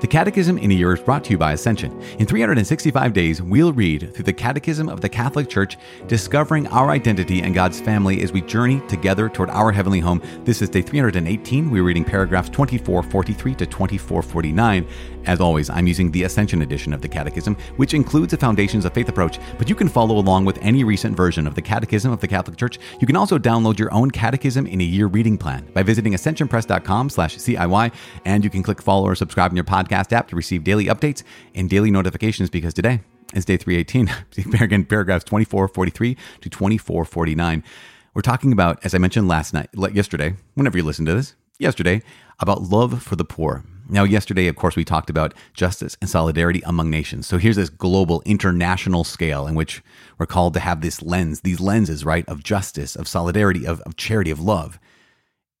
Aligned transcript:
The 0.00 0.06
Catechism 0.06 0.58
in 0.58 0.70
a 0.70 0.74
Year 0.74 0.94
is 0.94 1.00
brought 1.00 1.24
to 1.24 1.30
you 1.30 1.38
by 1.38 1.52
Ascension. 1.52 2.00
In 2.18 2.26
365 2.26 3.12
days, 3.12 3.42
we'll 3.42 3.72
read 3.72 4.14
through 4.14 4.24
the 4.24 4.32
Catechism 4.32 4.88
of 4.88 5.00
the 5.00 5.08
Catholic 5.08 5.48
Church, 5.48 5.76
discovering 6.06 6.66
our 6.68 6.90
identity 6.90 7.42
and 7.42 7.54
God's 7.54 7.80
family 7.80 8.22
as 8.22 8.32
we 8.32 8.40
journey 8.40 8.80
together 8.88 9.28
toward 9.28 9.50
our 9.50 9.72
heavenly 9.72 10.00
home. 10.00 10.22
This 10.44 10.62
is 10.62 10.68
day 10.68 10.82
318. 10.82 11.70
We're 11.70 11.82
reading 11.82 12.04
paragraphs 12.04 12.48
2443 12.48 13.54
to 13.56 13.66
2449. 13.66 14.86
As 15.26 15.40
always, 15.40 15.68
I'm 15.68 15.86
using 15.86 16.10
the 16.10 16.22
Ascension 16.22 16.62
edition 16.62 16.92
of 16.92 17.02
the 17.02 17.08
Catechism, 17.08 17.54
which 17.76 17.92
includes 17.92 18.32
a 18.32 18.38
Foundations 18.38 18.84
of 18.84 18.94
Faith 18.94 19.08
approach, 19.08 19.38
but 19.58 19.68
you 19.68 19.74
can 19.74 19.88
follow 19.88 20.16
along 20.16 20.46
with 20.46 20.58
any 20.62 20.82
recent 20.82 21.16
version 21.16 21.46
of 21.46 21.54
the 21.54 21.62
Catechism 21.62 22.10
of 22.10 22.20
the 22.20 22.28
Catholic 22.28 22.56
Church. 22.56 22.78
You 23.00 23.06
can 23.06 23.16
also 23.16 23.38
download 23.38 23.78
your 23.78 23.92
own 23.92 24.10
Catechism 24.10 24.66
in 24.66 24.80
a 24.80 24.84
Year 24.84 25.06
reading 25.06 25.36
plan 25.36 25.68
by 25.74 25.82
visiting 25.82 26.14
ascensionpress.com 26.14 27.10
slash 27.10 27.36
CIY, 27.36 27.92
and 28.24 28.42
you 28.42 28.50
can 28.50 28.62
click 28.62 28.80
follow 28.80 29.06
or 29.06 29.14
subscribe 29.14 29.52
in 29.52 29.56
your 29.56 29.64
podcast 29.70 30.12
app 30.12 30.28
to 30.28 30.36
receive 30.36 30.64
daily 30.64 30.86
updates 30.86 31.22
and 31.54 31.70
daily 31.70 31.90
notifications 31.90 32.50
because 32.50 32.74
today 32.74 33.00
is 33.34 33.44
day 33.44 33.56
318. 33.56 34.10
Again, 34.62 34.84
paragraphs 34.84 35.24
2443 35.24 36.14
to 36.40 36.50
2449. 36.50 37.62
We're 38.12 38.22
talking 38.22 38.52
about, 38.52 38.84
as 38.84 38.94
I 38.94 38.98
mentioned 38.98 39.28
last 39.28 39.54
night, 39.54 39.68
yesterday, 39.94 40.34
whenever 40.54 40.76
you 40.76 40.84
listen 40.84 41.06
to 41.06 41.14
this, 41.14 41.34
yesterday, 41.58 42.02
about 42.40 42.62
love 42.62 43.02
for 43.02 43.14
the 43.14 43.24
poor. 43.24 43.64
Now, 43.88 44.04
yesterday, 44.04 44.46
of 44.46 44.56
course, 44.56 44.76
we 44.76 44.84
talked 44.84 45.10
about 45.10 45.34
justice 45.52 45.96
and 46.00 46.08
solidarity 46.08 46.62
among 46.64 46.90
nations. 46.90 47.26
So 47.26 47.38
here's 47.38 47.56
this 47.56 47.70
global 47.70 48.22
international 48.24 49.04
scale 49.04 49.46
in 49.46 49.54
which 49.54 49.82
we're 50.18 50.26
called 50.26 50.54
to 50.54 50.60
have 50.60 50.80
this 50.80 51.02
lens, 51.02 51.40
these 51.40 51.60
lenses, 51.60 52.04
right, 52.04 52.28
of 52.28 52.42
justice, 52.42 52.96
of 52.96 53.08
solidarity, 53.08 53.66
of, 53.66 53.80
of 53.82 53.96
charity, 53.96 54.30
of 54.30 54.40
love. 54.40 54.78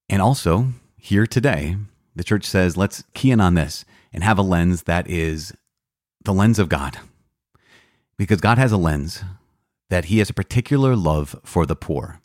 And 0.08 0.22
also, 0.22 0.68
here 0.96 1.26
today, 1.26 1.76
the 2.14 2.24
church 2.24 2.44
says, 2.44 2.76
let's 2.76 3.04
key 3.14 3.30
in 3.30 3.40
on 3.40 3.54
this 3.54 3.84
and 4.12 4.24
have 4.24 4.38
a 4.38 4.42
lens 4.42 4.84
that 4.84 5.08
is 5.08 5.52
the 6.24 6.32
lens 6.32 6.58
of 6.58 6.68
God. 6.68 6.98
Because 8.16 8.40
God 8.40 8.58
has 8.58 8.72
a 8.72 8.76
lens 8.76 9.22
that 9.88 10.06
He 10.06 10.18
has 10.18 10.30
a 10.30 10.34
particular 10.34 10.94
love 10.96 11.36
for 11.44 11.66
the 11.66 11.76
poor. 11.76 12.20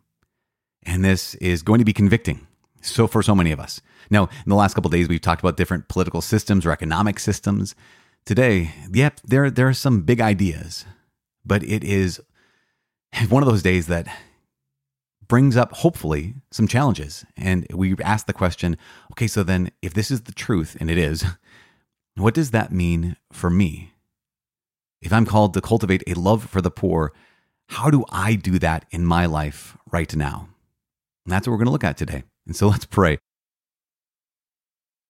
And 0.83 1.03
this 1.03 1.35
is 1.35 1.63
going 1.63 1.79
to 1.79 1.85
be 1.85 1.93
convicting. 1.93 2.47
So, 2.81 3.07
for 3.07 3.23
so 3.23 3.33
many 3.33 3.51
of 3.51 3.59
us. 3.59 3.81
Now, 4.11 4.25
in 4.25 4.49
the 4.49 4.55
last 4.55 4.75
couple 4.75 4.91
days, 4.91 5.07
we've 5.07 5.21
talked 5.21 5.41
about 5.41 5.57
different 5.57 5.87
political 5.87 6.21
systems 6.21 6.65
or 6.65 6.71
economic 6.71 7.19
systems. 7.19 7.73
Today, 8.25 8.73
yep, 8.93 9.19
there, 9.23 9.49
there 9.49 9.67
are 9.67 9.73
some 9.73 10.01
big 10.01 10.21
ideas, 10.21 10.85
but 11.43 11.63
it 11.63 11.83
is 11.83 12.21
one 13.29 13.41
of 13.41 13.49
those 13.49 13.63
days 13.63 13.87
that 13.87 14.07
brings 15.27 15.57
up, 15.57 15.73
hopefully, 15.73 16.35
some 16.51 16.67
challenges. 16.67 17.25
And 17.35 17.65
we 17.73 17.95
ask 18.03 18.27
the 18.27 18.33
question 18.33 18.77
okay, 19.13 19.27
so 19.27 19.41
then 19.41 19.71
if 19.81 19.93
this 19.93 20.11
is 20.11 20.21
the 20.21 20.33
truth, 20.33 20.77
and 20.79 20.91
it 20.91 20.97
is, 20.97 21.25
what 22.15 22.33
does 22.33 22.51
that 22.51 22.71
mean 22.71 23.17
for 23.31 23.49
me? 23.49 23.93
If 25.01 25.11
I'm 25.11 25.25
called 25.25 25.53
to 25.53 25.61
cultivate 25.61 26.03
a 26.07 26.13
love 26.13 26.43
for 26.43 26.61
the 26.61 26.71
poor, 26.71 27.13
how 27.69 27.89
do 27.89 28.05
I 28.09 28.35
do 28.35 28.57
that 28.59 28.85
in 28.91 29.05
my 29.05 29.25
life 29.25 29.77
right 29.91 30.13
now? 30.15 30.49
And 31.25 31.33
that's 31.33 31.47
what 31.47 31.51
we're 31.51 31.57
going 31.57 31.67
to 31.67 31.71
look 31.71 31.83
at 31.83 31.97
today. 31.97 32.23
And 32.45 32.55
so 32.55 32.67
let's 32.69 32.85
pray. 32.85 33.17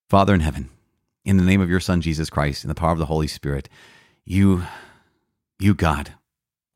Father 0.08 0.34
in 0.34 0.40
heaven, 0.40 0.70
in 1.24 1.36
the 1.36 1.42
name 1.44 1.60
of 1.60 1.70
your 1.70 1.80
Son, 1.80 2.00
Jesus 2.00 2.30
Christ, 2.30 2.64
in 2.64 2.68
the 2.68 2.74
power 2.74 2.92
of 2.92 2.98
the 2.98 3.06
Holy 3.06 3.26
Spirit, 3.26 3.68
you, 4.24 4.64
you, 5.58 5.74
God, 5.74 6.12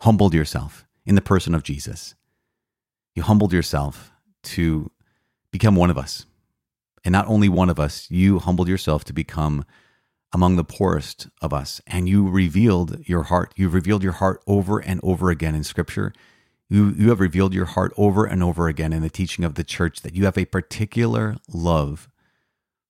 humbled 0.03 0.35
yourself 0.35 0.85
in 1.05 1.15
the 1.15 1.21
person 1.21 1.55
of 1.55 1.63
Jesus. 1.63 2.15
You 3.15 3.23
humbled 3.23 3.53
yourself 3.53 4.13
to 4.45 4.91
become 5.51 5.77
one 5.77 5.91
of 5.91 5.99
us. 5.99 6.27
And 7.05 7.13
not 7.13 7.27
only 7.29 7.49
one 7.49 7.71
of 7.71 7.81
us, 7.81 8.11
you 8.11 8.39
humbled 8.39 8.69
yourself 8.69 9.05
to 9.05 9.13
become 9.13 9.65
among 10.33 10.57
the 10.57 10.65
poorest 10.65 11.29
of 11.41 11.53
us. 11.53 11.81
And 11.87 12.09
you 12.09 12.29
revealed 12.29 13.07
your 13.07 13.25
heart. 13.25 13.53
You've 13.57 13.75
revealed 13.75 14.03
your 14.03 14.13
heart 14.13 14.43
over 14.47 14.79
and 14.79 15.01
over 15.03 15.31
again 15.31 15.55
in 15.55 15.65
Scripture. 15.65 16.13
You, 16.69 16.91
you 16.91 17.09
have 17.09 17.21
revealed 17.21 17.53
your 17.53 17.65
heart 17.65 17.93
over 17.97 18.25
and 18.25 18.43
over 18.43 18.69
again 18.69 18.93
in 18.93 19.03
the 19.03 19.11
teaching 19.11 19.45
of 19.45 19.55
the 19.55 19.65
church 19.65 20.03
that 20.03 20.15
you 20.15 20.25
have 20.25 20.39
a 20.39 20.45
particular 20.45 21.37
love 21.53 22.09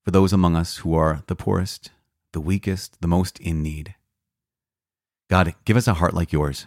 for 0.04 0.10
those 0.10 0.32
among 0.32 0.56
us 0.56 0.78
who 0.78 0.94
are 0.94 1.22
the 1.26 1.36
poorest, 1.36 1.90
the 2.32 2.40
weakest, 2.40 3.00
the 3.00 3.08
most 3.08 3.38
in 3.40 3.62
need. 3.62 3.94
God, 5.28 5.54
give 5.64 5.76
us 5.76 5.88
a 5.88 5.94
heart 5.94 6.12
like 6.12 6.32
yours. 6.32 6.66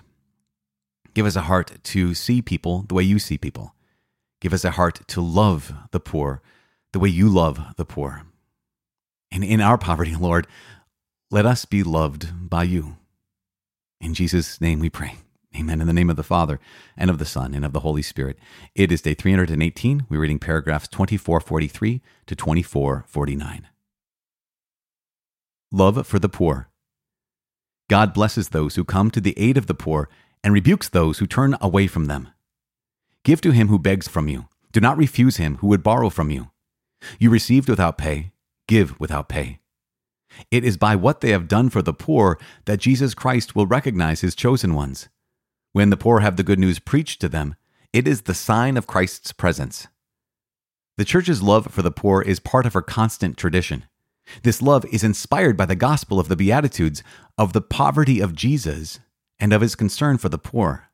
Give 1.14 1.26
us 1.26 1.36
a 1.36 1.42
heart 1.42 1.84
to 1.84 2.16
see 2.16 2.42
people 2.42 2.86
the 2.88 2.96
way 2.96 3.04
you 3.04 3.20
see 3.20 3.38
people. 3.38 3.76
Give 4.42 4.54
us 4.54 4.66
a 4.66 4.72
heart 4.72 5.08
to 5.10 5.22
love 5.22 5.74
the 5.92 6.00
poor 6.00 6.42
the 6.94 7.00
way 7.00 7.10
you 7.10 7.28
love 7.28 7.76
the 7.76 7.86
poor. 7.86 8.24
And 9.34 9.44
in 9.44 9.62
our 9.62 9.80
poverty, 9.80 10.16
Lord, 10.16 10.46
let 11.32 11.46
us 11.46 11.66
be 11.66 11.82
loved 11.82 12.50
by 12.50 12.64
you. 12.64 12.98
In 14.00 14.14
Jesus' 14.14 14.62
name 14.62 14.80
we 14.80 14.92
pray. 14.92 15.16
Amen. 15.58 15.82
In 15.82 15.88
the 15.88 15.94
name 15.94 16.12
of 16.12 16.16
the 16.16 16.24
Father, 16.24 16.60
and 16.96 17.10
of 17.10 17.18
the 17.18 17.26
Son, 17.26 17.54
and 17.54 17.66
of 17.66 17.74
the 17.74 17.80
Holy 17.80 18.04
Spirit. 18.04 18.38
It 18.76 18.92
is 18.92 19.02
day 19.02 19.16
318. 19.16 20.06
We're 20.08 20.20
reading 20.20 20.40
paragraphs 20.40 20.88
2443 20.88 22.02
to 22.28 22.36
2449. 22.36 23.68
Love 25.72 26.06
for 26.06 26.20
the 26.20 26.30
poor. 26.30 26.70
God 27.90 28.14
blesses 28.14 28.50
those 28.50 28.76
who 28.76 28.84
come 28.84 29.10
to 29.12 29.22
the 29.22 29.38
aid 29.38 29.58
of 29.58 29.66
the 29.66 29.74
poor 29.74 30.10
and 30.44 30.54
rebukes 30.54 30.90
those 30.90 31.18
who 31.18 31.26
turn 31.26 31.56
away 31.60 31.88
from 31.88 32.06
them. 32.06 32.30
Give 33.24 33.42
to 33.42 33.52
him 33.52 33.68
who 33.68 33.80
begs 33.80 34.08
from 34.08 34.28
you. 34.28 34.48
Do 34.72 34.80
not 34.80 34.98
refuse 34.98 35.38
him 35.38 35.58
who 35.58 35.68
would 35.68 35.82
borrow 35.82 36.10
from 36.10 36.30
you. 36.30 36.52
You 37.20 37.30
received 37.30 37.70
without 37.70 37.98
pay 37.98 38.33
give 38.68 39.00
without 39.00 39.29
pay. 39.29 39.59
It 40.50 40.63
is 40.63 40.78
by 40.78 40.96
what 40.96 41.22
they 41.22 41.29
have 41.29 41.47
done 41.47 41.69
for 41.69 41.81
the 41.81 41.94
poor 41.94 42.40
that 42.66 42.79
Jesus 42.79 43.13
Christ 43.13 43.56
will 43.56 43.68
recognize 43.68 44.22
his 44.22 44.35
chosen 44.35 44.74
ones. 44.74 45.09
When 45.74 45.90
the 45.90 45.97
poor 45.97 46.19
have 46.19 46.38
the 46.38 46.44
good 46.44 46.59
news 46.59 46.79
preached 46.79 47.22
to 47.22 47.29
them, 47.29 47.56
it 47.91 48.07
is 48.07 48.24
the 48.24 48.34
sign 48.34 48.78
of 48.78 48.88
Christ's 48.88 49.31
presence. 49.31 49.88
The 50.97 51.06
Church's 51.06 51.41
love 51.41 51.68
for 51.68 51.81
the 51.81 51.91
poor 51.91 52.22
is 52.22 52.40
part 52.40 52.66
of 52.66 52.74
her 52.74 52.81
constant 52.81 53.38
tradition. 53.38 53.85
This 54.44 54.62
love 54.62 54.85
is 54.85 55.03
inspired 55.03 55.57
by 55.57 55.66
the 55.66 55.75
gospel 55.75 56.19
of 56.19 56.28
the 56.28 56.35
Beatitudes, 56.35 57.03
of 57.38 57.53
the 57.53 57.62
poverty 57.62 58.19
of 58.19 58.35
Jesus, 58.35 59.00
and 59.40 59.51
of 59.51 59.62
his 59.62 59.75
concern 59.75 60.18
for 60.18 60.30
the 60.30 60.38
poor. 60.38 60.90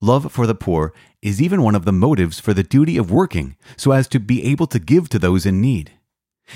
Love 0.00 0.32
for 0.32 0.46
the 0.46 0.54
poor 0.54 0.92
is 1.20 1.40
even 1.40 1.62
one 1.62 1.74
of 1.74 1.84
the 1.84 1.92
motives 1.92 2.40
for 2.40 2.52
the 2.52 2.64
duty 2.64 2.96
of 2.96 3.12
working 3.12 3.56
so 3.76 3.92
as 3.92 4.08
to 4.08 4.18
be 4.18 4.44
able 4.44 4.66
to 4.66 4.80
give 4.80 5.08
to 5.08 5.18
those 5.18 5.46
in 5.46 5.60
need. 5.60 5.92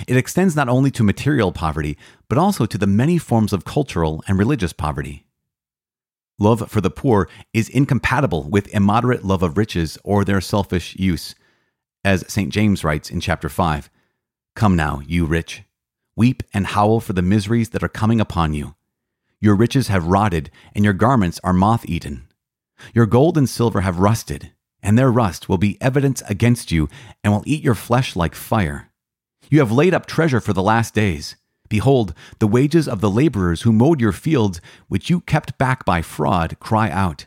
It 0.07 0.17
extends 0.17 0.57
not 0.57 0.69
only 0.69 0.91
to 0.93 1.03
material 1.03 1.53
poverty, 1.53 1.97
but 2.29 2.39
also 2.39 2.67
to 2.67 2.79
the 2.79 2.87
many 2.87 3.19
forms 3.19 3.53
of 3.53 3.65
cultural 3.65 4.23
and 4.27 4.39
religious 4.39 4.73
poverty. 4.73 5.27
Love 6.39 6.71
for 6.71 6.81
the 6.81 6.91
poor 6.91 7.29
is 7.55 7.69
incompatible 7.71 8.45
with 8.45 8.73
immoderate 8.75 9.25
love 9.25 9.43
of 9.43 9.57
riches 9.57 9.97
or 10.05 10.25
their 10.25 10.41
selfish 10.41 10.95
use. 10.97 11.35
As 12.05 12.31
St. 12.31 12.53
James 12.53 12.85
writes 12.85 13.11
in 13.11 13.21
chapter 13.21 13.49
5 13.49 13.89
Come 14.55 14.77
now, 14.77 15.01
you 15.07 15.25
rich, 15.25 15.63
weep 16.15 16.43
and 16.53 16.67
howl 16.67 17.01
for 17.01 17.15
the 17.15 17.23
miseries 17.23 17.71
that 17.71 17.83
are 17.83 17.89
coming 17.89 18.21
upon 18.21 18.53
you. 18.53 18.75
Your 19.41 19.55
riches 19.55 19.89
have 19.89 20.07
rotted, 20.07 20.51
and 20.75 20.85
your 20.85 20.95
garments 20.95 21.41
are 21.45 21.53
moth 21.53 21.85
eaten. 21.87 22.27
Your 22.95 23.07
gold 23.07 23.39
and 23.39 23.49
silver 23.49 23.83
have 23.83 23.99
rusted, 23.99 24.53
and 24.83 24.99
their 24.99 25.11
rust 25.11 25.49
will 25.49 25.59
be 25.59 25.81
evidence 25.81 26.23
against 26.29 26.71
you 26.71 26.89
and 27.23 27.33
will 27.33 27.43
eat 27.47 27.63
your 27.63 27.75
flesh 27.75 28.17
like 28.17 28.35
fire. 28.35 28.91
You 29.51 29.61
have 29.61 29.73
laid 29.73 29.95
up 29.95 30.07
treasure 30.07 30.41
for 30.41 30.53
the 30.53 30.62
last 30.62 30.95
days. 30.95 31.37
Behold, 31.69 32.15
the 32.39 32.47
wages 32.47 32.89
of 32.89 33.01
the 33.01 33.11
laborers 33.11 33.62
who 33.62 33.73
mowed 33.73 34.00
your 34.00 34.12
fields, 34.12 34.61
which 34.88 35.11
you 35.11 35.20
kept 35.20 35.59
back 35.59 35.85
by 35.85 36.03
fraud, 36.03 36.59
cry 36.61 36.91
out. 36.91 37.26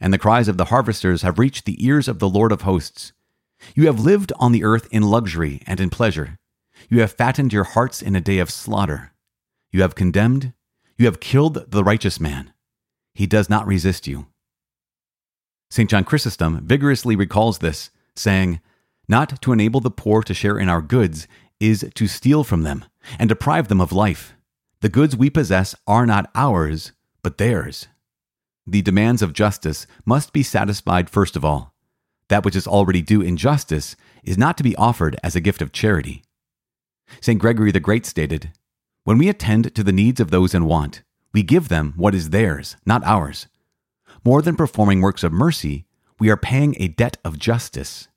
And 0.00 0.12
the 0.12 0.18
cries 0.18 0.48
of 0.48 0.56
the 0.56 0.66
harvesters 0.66 1.22
have 1.22 1.38
reached 1.38 1.64
the 1.64 1.84
ears 1.84 2.08
of 2.08 2.18
the 2.18 2.28
Lord 2.28 2.52
of 2.52 2.62
hosts. 2.62 3.12
You 3.74 3.86
have 3.86 4.00
lived 4.00 4.32
on 4.38 4.52
the 4.52 4.64
earth 4.64 4.88
in 4.90 5.02
luxury 5.02 5.62
and 5.66 5.80
in 5.80 5.90
pleasure. 5.90 6.38
You 6.88 7.00
have 7.00 7.12
fattened 7.12 7.52
your 7.52 7.64
hearts 7.64 8.02
in 8.02 8.16
a 8.16 8.20
day 8.20 8.38
of 8.38 8.50
slaughter. 8.50 9.12
You 9.70 9.82
have 9.82 9.94
condemned, 9.94 10.52
you 10.98 11.06
have 11.06 11.20
killed 11.20 11.70
the 11.70 11.84
righteous 11.84 12.20
man. 12.20 12.52
He 13.14 13.26
does 13.26 13.48
not 13.48 13.66
resist 13.66 14.06
you. 14.06 14.26
St. 15.70 15.88
John 15.88 16.04
Chrysostom 16.04 16.66
vigorously 16.66 17.16
recalls 17.16 17.58
this, 17.58 17.90
saying, 18.14 18.60
Not 19.08 19.40
to 19.42 19.52
enable 19.52 19.80
the 19.80 19.90
poor 19.90 20.22
to 20.22 20.34
share 20.34 20.58
in 20.58 20.68
our 20.68 20.82
goods 20.82 21.26
is 21.62 21.88
to 21.94 22.08
steal 22.08 22.42
from 22.42 22.64
them 22.64 22.84
and 23.18 23.28
deprive 23.28 23.68
them 23.68 23.80
of 23.80 23.92
life. 23.92 24.34
The 24.80 24.88
goods 24.88 25.16
we 25.16 25.30
possess 25.30 25.76
are 25.86 26.04
not 26.04 26.30
ours, 26.34 26.90
but 27.22 27.38
theirs. 27.38 27.86
The 28.66 28.82
demands 28.82 29.22
of 29.22 29.32
justice 29.32 29.86
must 30.04 30.32
be 30.32 30.42
satisfied 30.42 31.08
first 31.08 31.36
of 31.36 31.44
all. 31.44 31.72
That 32.28 32.44
which 32.44 32.56
is 32.56 32.66
already 32.66 33.00
due 33.00 33.22
in 33.22 33.36
justice 33.36 33.94
is 34.24 34.36
not 34.36 34.56
to 34.56 34.64
be 34.64 34.76
offered 34.76 35.16
as 35.22 35.36
a 35.36 35.40
gift 35.40 35.62
of 35.62 35.72
charity. 35.72 36.24
St. 37.20 37.38
Gregory 37.38 37.70
the 37.70 37.80
Great 37.80 38.06
stated 38.06 38.52
When 39.04 39.18
we 39.18 39.28
attend 39.28 39.74
to 39.74 39.84
the 39.84 39.92
needs 39.92 40.20
of 40.20 40.30
those 40.30 40.54
in 40.54 40.64
want, 40.64 41.02
we 41.32 41.42
give 41.42 41.68
them 41.68 41.94
what 41.96 42.14
is 42.14 42.30
theirs, 42.30 42.76
not 42.84 43.04
ours. 43.04 43.46
more 44.24 44.42
than 44.42 44.56
performing 44.56 45.00
works 45.00 45.24
of 45.24 45.32
mercy, 45.32 45.84
we 46.18 46.30
are 46.30 46.36
paying 46.36 46.76
a 46.78 46.88
debt 46.88 47.16
of 47.24 47.38
justice. 47.38 48.08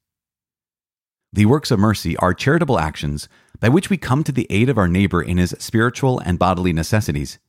The 1.35 1.45
works 1.45 1.69
of 1.69 1.79
mercy 1.79 2.15
are 2.15 2.33
charitable 2.33 2.79
actions 2.79 3.27
by 3.59 3.67
which 3.67 3.89
we 3.89 3.97
come 3.97 4.23
to 4.23 4.31
the 4.31 4.47
aid 4.49 4.69
of 4.69 4.77
our 4.77 4.87
neighbor 4.87 5.21
in 5.21 5.35
his 5.35 5.53
spiritual 5.59 6.17
and 6.19 6.39
bodily 6.39 6.71
necessities, 6.71 7.39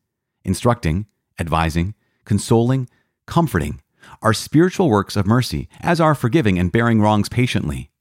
instructing, 0.45 1.07
advising, 1.39 1.95
consoling, 2.25 2.89
comforting, 3.27 3.81
are 4.23 4.35
spiritual 4.35 4.91
works 4.91 5.15
of 5.15 5.25
mercy, 5.25 5.69
as 5.79 6.01
are 6.01 6.17
forgiving 6.17 6.59
and 6.59 6.73
bearing 6.73 7.01
wrongs 7.01 7.29
patiently. 7.29 7.93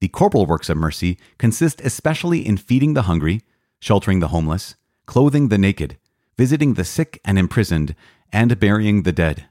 The 0.00 0.08
corporal 0.08 0.46
works 0.46 0.70
of 0.70 0.78
mercy 0.78 1.18
consist 1.36 1.82
especially 1.82 2.46
in 2.46 2.56
feeding 2.56 2.94
the 2.94 3.02
hungry, 3.02 3.42
sheltering 3.80 4.20
the 4.20 4.28
homeless, 4.28 4.76
clothing 5.04 5.48
the 5.48 5.58
naked, 5.58 5.98
visiting 6.38 6.72
the 6.72 6.86
sick 6.86 7.20
and 7.22 7.38
imprisoned, 7.38 7.94
and 8.32 8.58
burying 8.58 9.02
the 9.02 9.12
dead. 9.12 9.44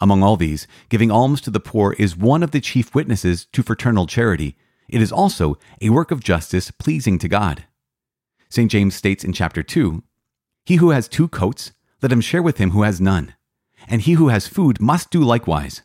Among 0.00 0.22
all 0.22 0.36
these, 0.36 0.68
giving 0.88 1.10
alms 1.10 1.40
to 1.40 1.50
the 1.50 1.58
poor 1.58 1.96
is 1.98 2.16
one 2.16 2.44
of 2.44 2.52
the 2.52 2.60
chief 2.60 2.94
witnesses 2.94 3.46
to 3.46 3.64
fraternal 3.64 4.06
charity. 4.06 4.56
It 4.88 5.02
is 5.02 5.12
also 5.12 5.58
a 5.80 5.90
work 5.90 6.10
of 6.10 6.24
justice 6.24 6.70
pleasing 6.70 7.18
to 7.18 7.28
God. 7.28 7.64
St. 8.48 8.70
James 8.70 8.94
states 8.94 9.24
in 9.24 9.32
chapter 9.32 9.62
2 9.62 10.02
He 10.64 10.76
who 10.76 10.90
has 10.90 11.08
two 11.08 11.28
coats, 11.28 11.72
let 12.00 12.12
him 12.12 12.20
share 12.20 12.42
with 12.42 12.58
him 12.58 12.70
who 12.70 12.82
has 12.82 13.00
none 13.00 13.34
and 13.86 14.02
he 14.02 14.12
who 14.12 14.28
has 14.28 14.48
food 14.48 14.80
must 14.80 15.10
do 15.10 15.20
likewise. 15.20 15.82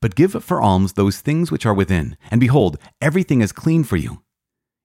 But 0.00 0.14
give 0.14 0.32
for 0.44 0.60
alms 0.60 0.92
those 0.92 1.20
things 1.20 1.50
which 1.50 1.66
are 1.66 1.74
within, 1.74 2.16
and 2.30 2.40
behold, 2.40 2.78
everything 3.00 3.40
is 3.40 3.52
clean 3.52 3.82
for 3.82 3.96
you. 3.96 4.22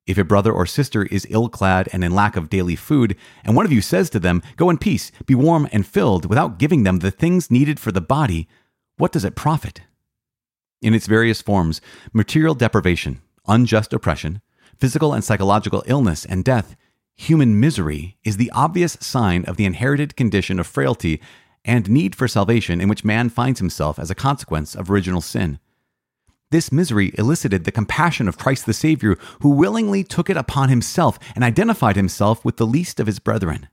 If 0.08 0.18
a 0.18 0.24
brother 0.24 0.52
or 0.52 0.66
sister 0.66 1.04
is 1.04 1.28
ill 1.30 1.50
clad 1.50 1.90
and 1.92 2.04
in 2.04 2.14
lack 2.14 2.36
of 2.36 2.50
daily 2.50 2.76
food, 2.76 3.16
and 3.44 3.56
one 3.56 3.66
of 3.66 3.72
you 3.72 3.82
says 3.82 4.10
to 4.12 4.20
them, 4.20 4.42
Go 4.56 4.70
in 4.70 4.78
peace, 4.78 5.12
be 5.26 5.36
warm 5.36 5.68
and 5.72 5.86
filled, 5.86 6.28
without 6.28 6.60
giving 6.60 6.84
them 6.84 7.00
the 7.00 7.12
things 7.12 7.50
needed 7.50 7.80
for 7.80 7.92
the 7.92 8.02
body, 8.02 8.48
what 8.98 9.12
does 9.12 9.26
it 9.26 9.36
profit? 9.36 9.82
In 10.82 10.94
its 10.94 11.08
various 11.08 11.42
forms, 11.42 11.82
material 12.14 12.54
deprivation, 12.54 13.22
unjust 13.48 13.94
oppression, 13.94 14.42
physical 14.78 15.14
and 15.14 15.24
psychological 15.24 15.84
illness 15.88 16.26
and 16.26 16.44
death, 16.44 16.76
human 17.16 17.60
misery 17.60 18.18
is 18.24 18.38
the 18.38 18.52
obvious 18.52 18.98
sign 19.00 19.46
of 19.46 19.58
the 19.58 19.66
inherited 19.66 20.16
condition 20.16 20.60
of 20.60 20.68
frailty 20.68 21.22
and 21.64 21.90
need 21.90 22.16
for 22.16 22.28
salvation 22.28 22.80
in 22.80 22.88
which 22.88 23.04
man 23.04 23.30
finds 23.30 23.60
himself 23.60 23.98
as 23.98 24.12
a 24.12 24.16
consequence 24.16 24.76
of 24.76 24.90
original 24.92 25.22
sin. 25.22 25.60
This 26.52 26.72
misery 26.72 27.12
elicited 27.18 27.64
the 27.64 27.72
compassion 27.72 28.28
of 28.28 28.38
Christ 28.38 28.66
the 28.66 28.74
Savior, 28.74 29.18
who 29.42 29.50
willingly 29.50 30.04
took 30.04 30.30
it 30.30 30.38
upon 30.38 30.70
himself 30.70 31.18
and 31.34 31.44
identified 31.44 31.96
himself 31.96 32.46
with 32.46 32.58
the 32.58 32.68
least 32.68 33.00
of 33.00 33.08
his 33.08 33.20
brethren. 33.20 33.68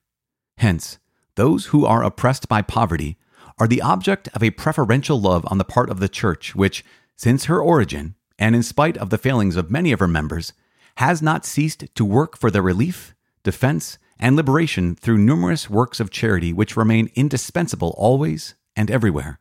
Hence, 0.57 0.99
those 1.35 1.67
who 1.67 1.85
are 1.85 2.03
oppressed 2.03 2.49
by 2.49 2.63
poverty 2.63 3.19
are 3.59 3.69
the 3.69 3.83
object 3.83 4.29
of 4.35 4.43
a 4.43 4.51
preferential 4.51 5.21
love 5.21 5.45
on 5.49 5.59
the 5.59 5.65
part 5.65 5.91
of 5.91 6.01
the 6.01 6.09
Church, 6.09 6.55
which, 6.55 6.85
since 7.17 7.45
her 7.45 7.61
origin, 7.61 8.15
and 8.43 8.57
in 8.57 8.63
spite 8.65 8.97
of 8.99 9.11
the 9.11 9.19
failings 9.19 9.55
of 9.55 9.71
many 9.71 9.93
of 9.93 10.01
her 10.01 10.09
members, 10.09 10.53
has 10.97 11.23
not 11.23 11.47
ceased 11.47 11.85
to 11.95 12.05
work 12.05 12.37
for 12.37 12.51
their 12.51 12.61
relief, 12.61 13.15
defense, 13.45 13.99
and 14.19 14.35
liberation 14.35 14.97
through 14.97 15.17
numerous 15.17 15.71
works 15.71 16.01
of 16.01 16.11
charity 16.11 16.53
which 16.53 16.77
remain 16.77 17.09
indispensable 17.15 17.95
always 17.97 18.57
and 18.75 18.91
everywhere. 18.91 19.39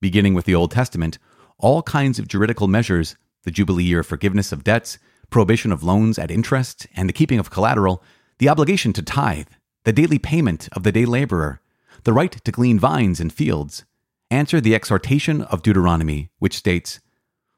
Beginning 0.00 0.32
with 0.32 0.44
the 0.44 0.54
Old 0.54 0.70
Testament, 0.70 1.18
all 1.58 1.82
kinds 1.82 2.20
of 2.20 2.28
juridical 2.28 2.68
measures, 2.68 3.16
the 3.42 3.50
Jubilee 3.50 3.82
year 3.82 4.04
forgiveness 4.04 4.52
of 4.52 4.62
debts, 4.62 4.96
prohibition 5.28 5.72
of 5.72 5.82
loans 5.82 6.16
at 6.16 6.30
interest, 6.30 6.86
and 6.94 7.08
the 7.08 7.12
keeping 7.12 7.40
of 7.40 7.50
collateral, 7.50 8.00
the 8.38 8.48
obligation 8.48 8.92
to 8.92 9.02
tithe, 9.02 9.48
the 9.82 9.92
daily 9.92 10.20
payment 10.20 10.68
of 10.70 10.84
the 10.84 10.92
day 10.92 11.04
laborer, 11.04 11.60
the 12.04 12.12
right 12.12 12.32
to 12.44 12.52
glean 12.52 12.78
vines 12.78 13.18
and 13.18 13.32
fields, 13.32 13.84
answer 14.30 14.60
the 14.60 14.76
exhortation 14.76 15.42
of 15.42 15.62
Deuteronomy, 15.62 16.30
which 16.38 16.56
states, 16.56 17.00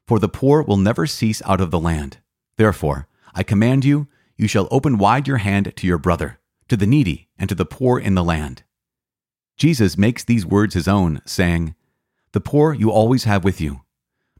For 0.07 0.19
the 0.19 0.29
poor 0.29 0.61
will 0.61 0.77
never 0.77 1.07
cease 1.07 1.41
out 1.45 1.61
of 1.61 1.71
the 1.71 1.79
land. 1.79 2.17
Therefore, 2.57 3.07
I 3.33 3.43
command 3.43 3.85
you, 3.85 4.07
you 4.37 4.47
shall 4.47 4.67
open 4.71 4.97
wide 4.97 5.27
your 5.27 5.37
hand 5.37 5.73
to 5.75 5.87
your 5.87 5.97
brother 5.97 6.39
to 6.73 6.77
the 6.77 6.87
needy, 6.87 7.29
and 7.37 7.49
to 7.49 7.55
the 7.55 7.65
poor 7.65 7.99
in 7.99 8.15
the 8.15 8.23
land. 8.23 8.63
Jesus 9.57 9.97
makes 9.97 10.23
these 10.23 10.45
words 10.45 10.73
his 10.73 10.87
own, 10.87 11.21
saying, 11.25 11.75
The 12.31 12.41
poor 12.41 12.73
you 12.73 12.91
always 12.91 13.25
have 13.25 13.43
with 13.43 13.61
you, 13.61 13.81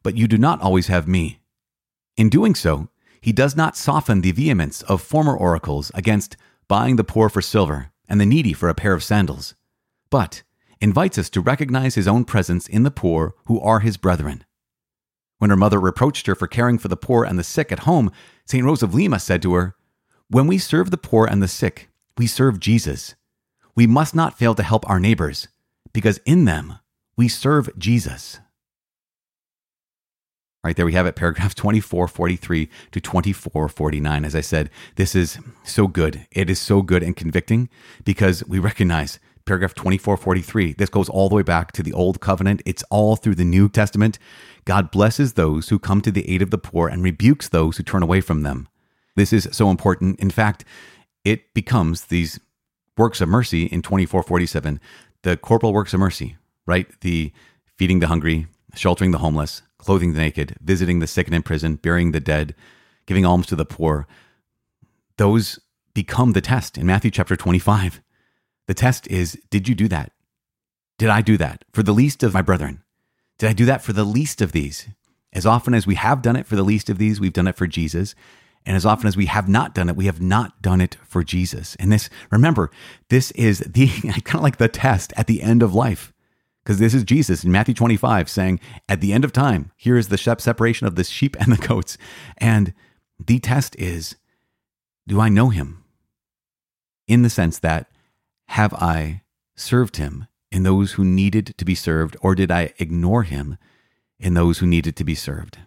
but 0.01 0.17
you 0.17 0.27
do 0.27 0.37
not 0.37 0.61
always 0.61 0.87
have 0.87 1.07
me. 1.07 1.41
In 2.17 2.29
doing 2.29 2.55
so, 2.55 2.89
he 3.21 3.31
does 3.31 3.55
not 3.55 3.77
soften 3.77 4.21
the 4.21 4.31
vehemence 4.31 4.81
of 4.83 5.01
former 5.01 5.35
oracles 5.35 5.91
against 5.93 6.35
buying 6.67 6.95
the 6.95 7.03
poor 7.03 7.29
for 7.29 7.41
silver 7.41 7.91
and 8.07 8.19
the 8.19 8.25
needy 8.25 8.53
for 8.53 8.67
a 8.67 8.73
pair 8.75 8.93
of 8.93 9.03
sandals, 9.03 9.55
but 10.09 10.43
invites 10.81 11.17
us 11.17 11.29
to 11.29 11.41
recognize 11.41 11.95
his 11.95 12.07
own 12.07 12.25
presence 12.25 12.67
in 12.67 12.83
the 12.83 12.91
poor 12.91 13.35
who 13.45 13.59
are 13.61 13.79
his 13.81 13.97
brethren. 13.97 14.43
When 15.43 15.49
her 15.49 15.57
mother 15.57 15.77
reproached 15.77 16.27
her 16.27 16.35
for 16.35 16.47
caring 16.47 16.77
for 16.77 16.87
the 16.87 16.95
poor 16.95 17.25
and 17.25 17.37
the 17.37 17.43
sick 17.43 17.69
at 17.73 17.79
home, 17.79 18.13
St. 18.45 18.63
Rose 18.63 18.81
of 18.81 18.93
Lima 18.93 19.19
said 19.19 19.41
to 19.41 19.53
her, 19.55 19.75
When 20.29 20.47
we 20.47 20.57
serve 20.57 20.89
the 20.89 20.95
poor 20.95 21.25
and 21.25 21.43
the 21.43 21.49
sick, 21.49 21.89
we 22.17 22.27
serve 22.27 22.61
Jesus. 22.61 23.15
We 23.75 23.85
must 23.85 24.15
not 24.15 24.37
fail 24.37 24.55
to 24.55 24.63
help 24.63 24.89
our 24.89 25.01
neighbors 25.01 25.49
because 25.91 26.21
in 26.25 26.45
them 26.45 26.79
we 27.17 27.27
serve 27.27 27.77
Jesus. 27.77 28.39
Right 30.63 30.77
there 30.77 30.85
we 30.85 30.93
have 30.93 31.07
it, 31.07 31.17
paragraph 31.17 31.55
2443 31.55 32.69
to 32.93 33.01
2449. 33.01 34.23
As 34.23 34.35
I 34.37 34.39
said, 34.39 34.69
this 34.95 35.13
is 35.13 35.39
so 35.65 35.87
good. 35.87 36.25
It 36.31 36.49
is 36.49 36.57
so 36.57 36.81
good 36.81 37.03
and 37.03 37.17
convicting 37.17 37.67
because 38.05 38.45
we 38.45 38.59
recognize 38.59 39.19
paragraph 39.45 39.73
2443. 39.73 40.73
This 40.73 40.89
goes 40.89 41.09
all 41.09 41.29
the 41.29 41.35
way 41.35 41.43
back 41.43 41.71
to 41.73 41.83
the 41.83 41.93
Old 41.93 42.21
Covenant. 42.21 42.61
It's 42.65 42.83
all 42.89 43.15
through 43.15 43.35
the 43.35 43.43
New 43.43 43.69
Testament. 43.69 44.19
God 44.65 44.91
blesses 44.91 45.33
those 45.33 45.69
who 45.69 45.79
come 45.79 46.01
to 46.01 46.11
the 46.11 46.29
aid 46.29 46.41
of 46.41 46.49
the 46.49 46.57
poor 46.57 46.87
and 46.87 47.03
rebukes 47.03 47.49
those 47.49 47.77
who 47.77 47.83
turn 47.83 48.03
away 48.03 48.21
from 48.21 48.43
them. 48.43 48.67
This 49.15 49.33
is 49.33 49.49
so 49.51 49.69
important. 49.69 50.19
In 50.19 50.29
fact, 50.29 50.65
it 51.23 51.53
becomes 51.53 52.05
these 52.05 52.39
works 52.97 53.21
of 53.21 53.29
mercy 53.29 53.65
in 53.65 53.81
2447, 53.81 54.79
the 55.23 55.37
corporal 55.37 55.73
works 55.73 55.93
of 55.93 55.99
mercy, 55.99 56.37
right? 56.65 56.87
The 57.01 57.31
feeding 57.77 57.99
the 57.99 58.07
hungry, 58.07 58.47
sheltering 58.75 59.11
the 59.11 59.19
homeless, 59.19 59.61
clothing 59.77 60.13
the 60.13 60.19
naked, 60.19 60.55
visiting 60.61 60.99
the 60.99 61.07
sick 61.07 61.27
and 61.27 61.35
in 61.35 61.43
prison, 61.43 61.75
burying 61.75 62.11
the 62.11 62.19
dead, 62.19 62.55
giving 63.05 63.25
alms 63.25 63.47
to 63.47 63.55
the 63.55 63.65
poor. 63.65 64.07
Those 65.17 65.59
become 65.93 66.33
the 66.33 66.41
test 66.41 66.77
in 66.77 66.85
Matthew 66.85 67.11
chapter 67.11 67.35
25. 67.35 68.01
The 68.67 68.73
test 68.73 69.07
is 69.07 69.39
Did 69.49 69.67
you 69.67 69.75
do 69.75 69.87
that? 69.89 70.11
Did 70.97 71.09
I 71.09 71.21
do 71.21 71.37
that 71.37 71.65
for 71.73 71.83
the 71.83 71.93
least 71.93 72.23
of 72.23 72.33
my 72.33 72.41
brethren? 72.41 72.83
Did 73.37 73.49
I 73.49 73.53
do 73.53 73.65
that 73.65 73.81
for 73.81 73.93
the 73.93 74.03
least 74.03 74.41
of 74.41 74.51
these? 74.51 74.87
As 75.33 75.45
often 75.45 75.73
as 75.73 75.87
we 75.87 75.95
have 75.95 76.21
done 76.21 76.35
it 76.35 76.45
for 76.45 76.55
the 76.55 76.63
least 76.63 76.89
of 76.89 76.97
these, 76.97 77.19
we've 77.19 77.33
done 77.33 77.47
it 77.47 77.55
for 77.55 77.67
Jesus. 77.67 78.13
And 78.65 78.77
as 78.77 78.85
often 78.85 79.07
as 79.07 79.17
we 79.17 79.25
have 79.25 79.49
not 79.49 79.73
done 79.73 79.89
it, 79.89 79.95
we 79.95 80.05
have 80.05 80.21
not 80.21 80.61
done 80.61 80.79
it 80.79 80.97
for 81.05 81.23
Jesus. 81.23 81.75
And 81.79 81.91
this, 81.91 82.09
remember, 82.31 82.71
this 83.09 83.31
is 83.31 83.59
the 83.59 83.87
kind 84.23 84.35
of 84.35 84.43
like 84.43 84.57
the 84.57 84.69
test 84.69 85.11
at 85.17 85.27
the 85.27 85.41
end 85.41 85.63
of 85.63 85.73
life. 85.73 86.13
Because 86.63 86.79
this 86.79 86.93
is 86.93 87.03
Jesus 87.03 87.43
in 87.43 87.51
Matthew 87.51 87.73
25 87.73 88.29
saying, 88.29 88.59
at 88.87 89.01
the 89.01 89.11
end 89.11 89.25
of 89.25 89.33
time, 89.33 89.71
here 89.75 89.97
is 89.97 90.07
the 90.07 90.17
separation 90.17 90.87
of 90.87 90.95
the 90.95 91.03
sheep 91.03 91.35
and 91.39 91.51
the 91.51 91.67
goats. 91.67 91.97
And 92.37 92.73
the 93.19 93.39
test 93.39 93.75
is, 93.77 94.15
do 95.07 95.19
I 95.19 95.27
know 95.27 95.49
him? 95.49 95.83
In 97.05 97.21
the 97.21 97.29
sense 97.29 97.59
that, 97.59 97.91
have 98.53 98.75
I 98.75 99.23
served 99.55 99.97
him 99.97 100.27
in 100.51 100.61
those 100.61 100.91
who 100.91 101.03
needed 101.03 101.55
to 101.57 101.65
be 101.65 101.73
served, 101.73 102.15
or 102.21 102.35
did 102.35 102.51
I 102.51 102.71
ignore 102.77 103.23
him 103.23 103.57
in 104.19 104.35
those 104.35 104.59
who 104.59 104.67
needed 104.67 104.95
to 104.97 105.03
be 105.03 105.15
served? 105.15 105.57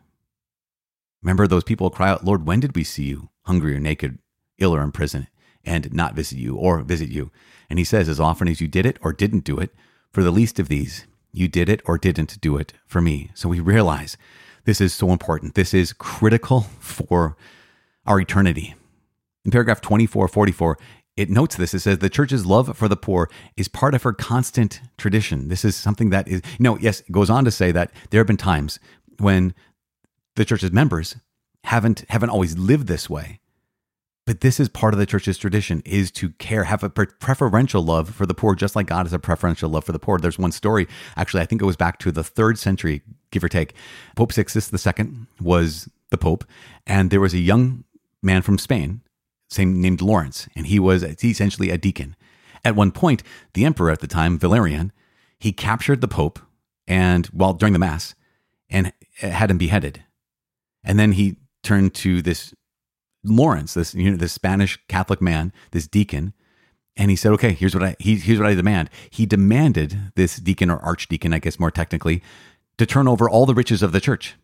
Remember 1.21 1.49
those 1.49 1.65
people 1.65 1.91
cry 1.91 2.11
out, 2.11 2.25
Lord, 2.25 2.47
when 2.47 2.61
did 2.61 2.77
we 2.77 2.85
see 2.85 3.03
you 3.03 3.31
hungry 3.43 3.75
or 3.75 3.81
naked, 3.81 4.21
ill 4.59 4.73
or 4.73 4.83
in 4.83 4.93
prison, 4.93 5.27
and 5.65 5.93
not 5.93 6.15
visit 6.15 6.39
you 6.39 6.55
or 6.55 6.81
visit 6.83 7.09
you? 7.09 7.33
And 7.69 7.81
he 7.81 7.85
says, 7.85 8.09
as 8.09 8.21
often 8.21 8.47
as 8.47 8.61
you 8.61 8.69
did 8.69 8.87
it 8.87 8.99
or 9.03 9.13
didn't 9.13 9.43
do 9.43 9.59
it, 9.59 9.75
for 10.13 10.23
the 10.23 10.31
least 10.31 10.61
of 10.61 10.69
these, 10.69 11.07
you 11.33 11.49
did 11.49 11.69
it 11.69 11.83
or 11.87 11.99
didn't 11.99 12.41
do 12.41 12.57
it 12.57 12.73
for 12.87 13.01
me. 13.01 13.33
So 13.35 13.49
we 13.49 13.59
realize 13.59 14.17
this 14.65 14.81
is 14.81 14.95
so 14.95 15.11
important. 15.11 15.57
This 15.57 15.75
is 15.75 15.93
critical 15.93 16.61
for 16.79 17.37
our 18.07 18.21
eternity. 18.21 18.77
In 19.45 19.51
paragraph 19.51 19.81
2444, 19.81 20.79
it 21.17 21.31
notes 21.31 21.57
this. 21.57 21.75
It 21.75 21.81
says 21.81 21.99
the 21.99 22.11
church's 22.11 22.45
love 22.45 22.77
for 22.77 22.89
the 22.89 22.97
poor 22.97 23.31
is 23.57 23.69
part 23.69 23.95
of 23.95 24.03
her 24.03 24.13
constant 24.13 24.81
tradition. 24.99 25.49
This 25.49 25.65
is 25.65 25.75
something 25.75 26.11
that 26.11 26.29
is, 26.29 26.43
you 26.59 26.63
know, 26.63 26.79
yes, 26.79 27.01
it 27.01 27.13
goes 27.13 27.31
on 27.31 27.45
to 27.45 27.51
say 27.51 27.73
that 27.73 27.91
there 28.11 28.21
have 28.21 28.27
been 28.27 28.37
times 28.37 28.79
when 29.19 29.55
the 30.37 30.45
church's 30.45 30.73
members 30.73 31.17
haven't 31.65 32.05
haven't 32.09 32.31
always 32.31 32.57
lived 32.57 32.87
this 32.87 33.11
way 33.11 33.41
but 34.27 34.41
this 34.41 34.59
is 34.59 34.69
part 34.69 34.93
of 34.93 34.99
the 34.99 35.07
church's 35.07 35.39
tradition 35.39 35.83
is 35.85 36.11
to 36.11 36.31
care 36.31 36.65
have 36.65 36.83
a 36.83 36.91
preferential 36.91 37.83
love 37.83 38.15
for 38.15 38.27
the 38.27 38.35
poor 38.35 38.55
just 38.55 38.77
like 38.77 38.87
god 38.87 39.07
has 39.07 39.13
a 39.13 39.19
preferential 39.19 39.69
love 39.69 39.85
for 39.85 39.93
the 39.93 39.99
poor 39.99 40.19
there's 40.19 40.39
one 40.39 40.53
story 40.53 40.87
actually 41.17 41.43
i 41.43 41.47
think 41.47 41.61
it 41.61 41.65
was 41.65 41.77
back 41.77 41.99
to 41.99 42.13
the 42.13 42.23
third 42.23 42.59
century 42.59 43.03
give 43.33 43.43
or 43.43 43.49
take 43.49 43.75
pope 44.15 44.33
sixtus 44.33 44.71
ii 44.87 45.11
was 45.41 45.89
the 46.11 46.19
pope 46.19 46.45
and 46.87 47.11
there 47.11 47.21
was 47.21 47.35
a 47.35 47.39
young 47.39 47.83
man 48.23 48.43
from 48.43 48.59
spain 48.59 49.01
same 49.49 49.81
named 49.81 50.01
lawrence 50.01 50.49
and 50.57 50.67
he 50.67 50.79
was 50.79 51.03
essentially 51.03 51.71
a 51.71 51.79
deacon 51.79 52.17
at 52.65 52.77
one 52.77 52.91
point 52.91 53.23
the 53.55 53.65
emperor 53.65 53.91
at 53.91 54.01
the 54.01 54.07
time 54.07 54.39
valerian 54.39 54.93
he 55.39 55.53
captured 55.53 56.01
the 56.01 56.09
pope 56.09 56.39
and 56.87 57.27
while 57.27 57.53
during 57.53 57.73
the 57.73 57.79
mass 57.79 58.15
and 58.69 58.93
had 59.19 59.51
him 59.51 59.59
beheaded. 59.59 60.03
And 60.85 60.99
then 60.99 61.13
he 61.13 61.37
turned 61.63 61.95
to 61.95 62.23
this 62.23 62.55
Lawrence, 63.25 63.75
this 63.75 63.95
you 63.95 64.11
know, 64.11 64.17
this 64.17 64.33
Spanish 64.33 64.79
Catholic 64.89 65.21
man, 65.21 65.53
this 65.73 65.89
deacon, 65.89 66.33
and 66.97 67.11
he 67.11 67.17
said, 67.17 67.33
"Okay, 67.33 67.53
here's 67.53 67.75
what 67.75 67.83
I 67.83 67.97
he, 67.99 68.17
here's 68.17 68.39
what 68.39 68.49
I 68.49 68.55
demand." 68.55 68.89
He 69.11 69.27
demanded 69.27 70.13
this 70.15 70.37
deacon 70.37 70.71
or 70.71 70.79
archdeacon, 70.79 71.33
I 71.33 71.41
guess 71.41 71.59
more 71.59 71.73
technically, 71.73 72.23
to 72.79 72.87
turn 72.87 73.09
over 73.09 73.29
all 73.29 73.45
the 73.45 73.55
riches 73.55 73.83
of 73.83 73.91
the 73.91 74.01
church, 74.01 74.37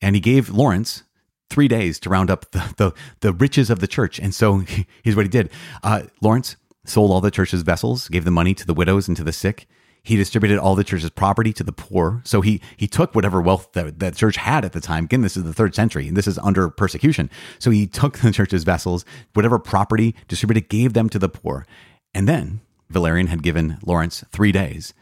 and 0.00 0.14
he 0.14 0.20
gave 0.20 0.50
Lawrence 0.50 1.02
three 1.50 1.68
days 1.68 1.98
to 2.00 2.10
round 2.10 2.30
up 2.30 2.50
the 2.50 2.74
the, 2.76 2.92
the 3.20 3.32
riches 3.32 3.70
of 3.70 3.80
the 3.80 3.86
church. 3.86 4.18
And 4.18 4.34
so 4.34 4.58
here's 5.02 5.16
what 5.16 5.24
he 5.24 5.30
did: 5.30 5.50
uh, 5.82 6.02
Lawrence 6.20 6.56
sold 6.84 7.10
all 7.10 7.20
the 7.20 7.30
church's 7.30 7.62
vessels, 7.62 8.08
gave 8.08 8.24
the 8.24 8.30
money 8.30 8.54
to 8.54 8.66
the 8.66 8.74
widows 8.74 9.08
and 9.08 9.16
to 9.16 9.24
the 9.24 9.32
sick. 9.32 9.66
He 10.02 10.14
distributed 10.14 10.58
all 10.58 10.76
the 10.76 10.84
church's 10.84 11.10
property 11.10 11.52
to 11.54 11.64
the 11.64 11.72
poor. 11.72 12.22
So 12.24 12.40
he 12.40 12.60
he 12.76 12.86
took 12.86 13.14
whatever 13.14 13.40
wealth 13.40 13.72
that 13.72 14.14
church 14.14 14.36
had 14.36 14.64
at 14.64 14.72
the 14.72 14.80
time. 14.80 15.06
Again, 15.06 15.22
this 15.22 15.36
is 15.36 15.42
the 15.42 15.52
third 15.52 15.74
century, 15.74 16.06
and 16.06 16.16
this 16.16 16.28
is 16.28 16.38
under 16.38 16.70
persecution. 16.70 17.28
So 17.58 17.70
he 17.70 17.88
took 17.88 18.18
the 18.18 18.30
church's 18.30 18.62
vessels, 18.62 19.04
whatever 19.34 19.58
property 19.58 20.14
distributed, 20.28 20.68
gave 20.68 20.92
them 20.92 21.08
to 21.08 21.18
the 21.18 21.28
poor. 21.28 21.66
And 22.14 22.28
then 22.28 22.60
Valerian 22.88 23.26
had 23.26 23.42
given 23.42 23.78
Lawrence 23.84 24.24
three 24.30 24.52
days, 24.52 24.94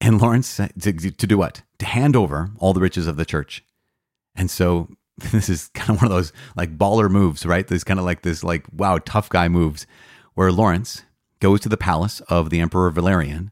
and 0.00 0.20
Lawrence 0.20 0.56
to, 0.56 0.92
to 0.92 1.26
do 1.26 1.38
what? 1.38 1.62
To 1.78 1.86
hand 1.86 2.16
over 2.16 2.50
all 2.58 2.72
the 2.72 2.80
riches 2.80 3.06
of 3.06 3.16
the 3.16 3.24
church. 3.24 3.64
And 4.34 4.50
so 4.50 4.88
this 5.32 5.48
is 5.48 5.68
kind 5.68 5.90
of 5.90 5.96
one 5.96 6.10
of 6.10 6.16
those 6.16 6.32
like 6.56 6.76
baller 6.76 7.10
moves, 7.10 7.46
right? 7.46 7.66
This 7.66 7.84
kind 7.84 7.98
of 7.98 8.04
like 8.04 8.22
this 8.22 8.44
like 8.44 8.66
wow 8.72 8.98
tough 8.98 9.28
guy 9.28 9.48
moves, 9.48 9.86
where 10.34 10.52
Lawrence 10.52 11.04
goes 11.40 11.60
to 11.60 11.68
the 11.68 11.76
palace 11.76 12.20
of 12.28 12.50
the 12.50 12.60
Emperor 12.60 12.90
Valerian 12.90 13.50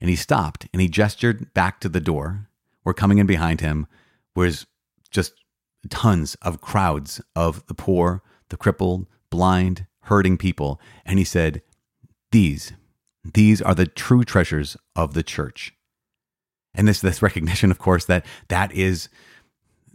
and 0.00 0.10
he 0.10 0.16
stopped 0.16 0.66
and 0.72 0.80
he 0.80 0.88
gestured 0.88 1.52
back 1.54 1.80
to 1.80 1.88
the 1.88 2.00
door 2.00 2.48
where 2.82 2.94
coming 2.94 3.18
in 3.18 3.26
behind 3.26 3.60
him 3.60 3.86
was 4.34 4.66
just 5.10 5.34
tons 5.88 6.34
of 6.36 6.60
crowds 6.60 7.20
of 7.36 7.66
the 7.66 7.74
poor, 7.74 8.22
the 8.48 8.56
crippled, 8.56 9.06
blind, 9.30 9.86
hurting 10.02 10.36
people. 10.36 10.80
And 11.04 11.18
he 11.18 11.24
said, 11.24 11.62
These, 12.32 12.72
these 13.24 13.60
are 13.62 13.74
the 13.74 13.86
true 13.86 14.24
treasures 14.24 14.76
of 14.94 15.14
the 15.14 15.22
church. 15.22 15.72
And 16.74 16.88
this, 16.88 17.00
this 17.00 17.22
recognition, 17.22 17.70
of 17.70 17.78
course, 17.78 18.04
that 18.06 18.26
that 18.48 18.72
is 18.72 19.08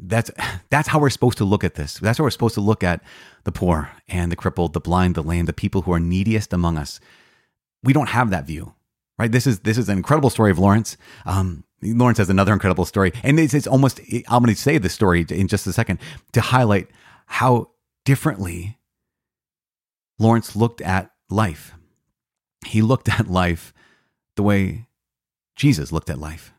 that's 0.02 0.32
that's 0.70 0.88
how 0.88 1.00
we're 1.00 1.10
supposed 1.10 1.38
to 1.40 1.46
look 1.46 1.64
at 1.64 1.76
this. 1.76 1.96
That's 1.96 2.18
how 2.18 2.24
we're 2.24 2.30
supposed 2.30 2.56
to 2.56 2.62
look 2.62 2.84
at 2.84 3.02
the 3.44 3.52
poor 3.52 3.92
and 4.08 4.32
the 4.32 4.36
crippled, 4.36 4.74
the 4.74 4.80
blind, 4.80 5.16
the 5.16 5.24
lame, 5.24 5.46
the 5.46 5.54
people 5.54 5.84
who 5.84 5.94
are 5.94 6.00
neediest 6.00 6.54
among 6.54 6.78
us. 6.78 7.00
We 7.84 7.94
don't 7.94 8.10
have 8.10 8.30
that 8.30 8.46
view 8.46 8.74
right? 9.20 9.32
This 9.32 9.46
is 9.46 9.60
this 9.60 9.78
is 9.78 9.90
an 9.90 9.98
incredible 9.98 10.32
story 10.32 10.50
of 10.50 10.58
Lawrence. 10.58 10.98
Um, 11.26 11.64
Lawrence 11.84 12.18
has 12.18 12.30
another 12.30 12.54
incredible 12.54 12.86
story, 12.86 13.12
and 13.22 13.40
it's, 13.40 13.54
it's 13.54 13.68
almost. 13.68 14.00
I'm 14.28 14.44
going 14.44 14.56
to 14.56 14.60
say 14.60 14.80
this 14.80 14.94
story 14.94 15.26
in 15.30 15.48
just 15.48 15.68
a 15.68 15.74
second 15.74 16.00
to 16.32 16.42
highlight 16.42 16.88
how 17.28 17.70
differently 18.06 18.78
Lawrence 20.18 20.56
looked 20.56 20.82
at 20.82 21.12
life. 21.30 21.74
He 22.66 22.82
looked 22.82 23.08
at 23.08 23.30
life 23.30 23.74
the 24.36 24.44
way 24.44 24.88
Jesus 25.56 25.92
looked 25.92 26.10
at 26.10 26.18
life. 26.18 26.54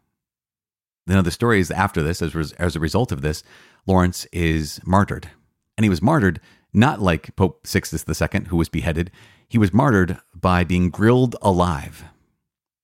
Now, 1.07 1.23
the 1.23 1.30
story 1.30 1.61
is 1.61 1.71
after 1.71 2.02
this, 2.02 2.23
as, 2.23 2.52
as 2.52 2.76
a 2.76 2.80
result 2.80 3.11
of 3.12 3.23
this, 3.23 3.42
Lawrence 3.87 4.26
is 4.33 4.80
martyred. 4.85 5.30
And 5.76 5.85
he 5.85 5.88
was 5.90 6.02
martyred 6.02 6.40
not 6.73 7.00
like 7.00 7.35
Pope 7.37 7.66
Sixtus 7.66 8.04
II, 8.09 8.45
who 8.45 8.57
was 8.57 8.69
beheaded. 8.69 9.11
He 9.49 9.59
was 9.59 9.73
martyred 9.73 10.19
by 10.35 10.64
being 10.64 10.90
grilled 10.90 11.37
alive. 11.42 12.04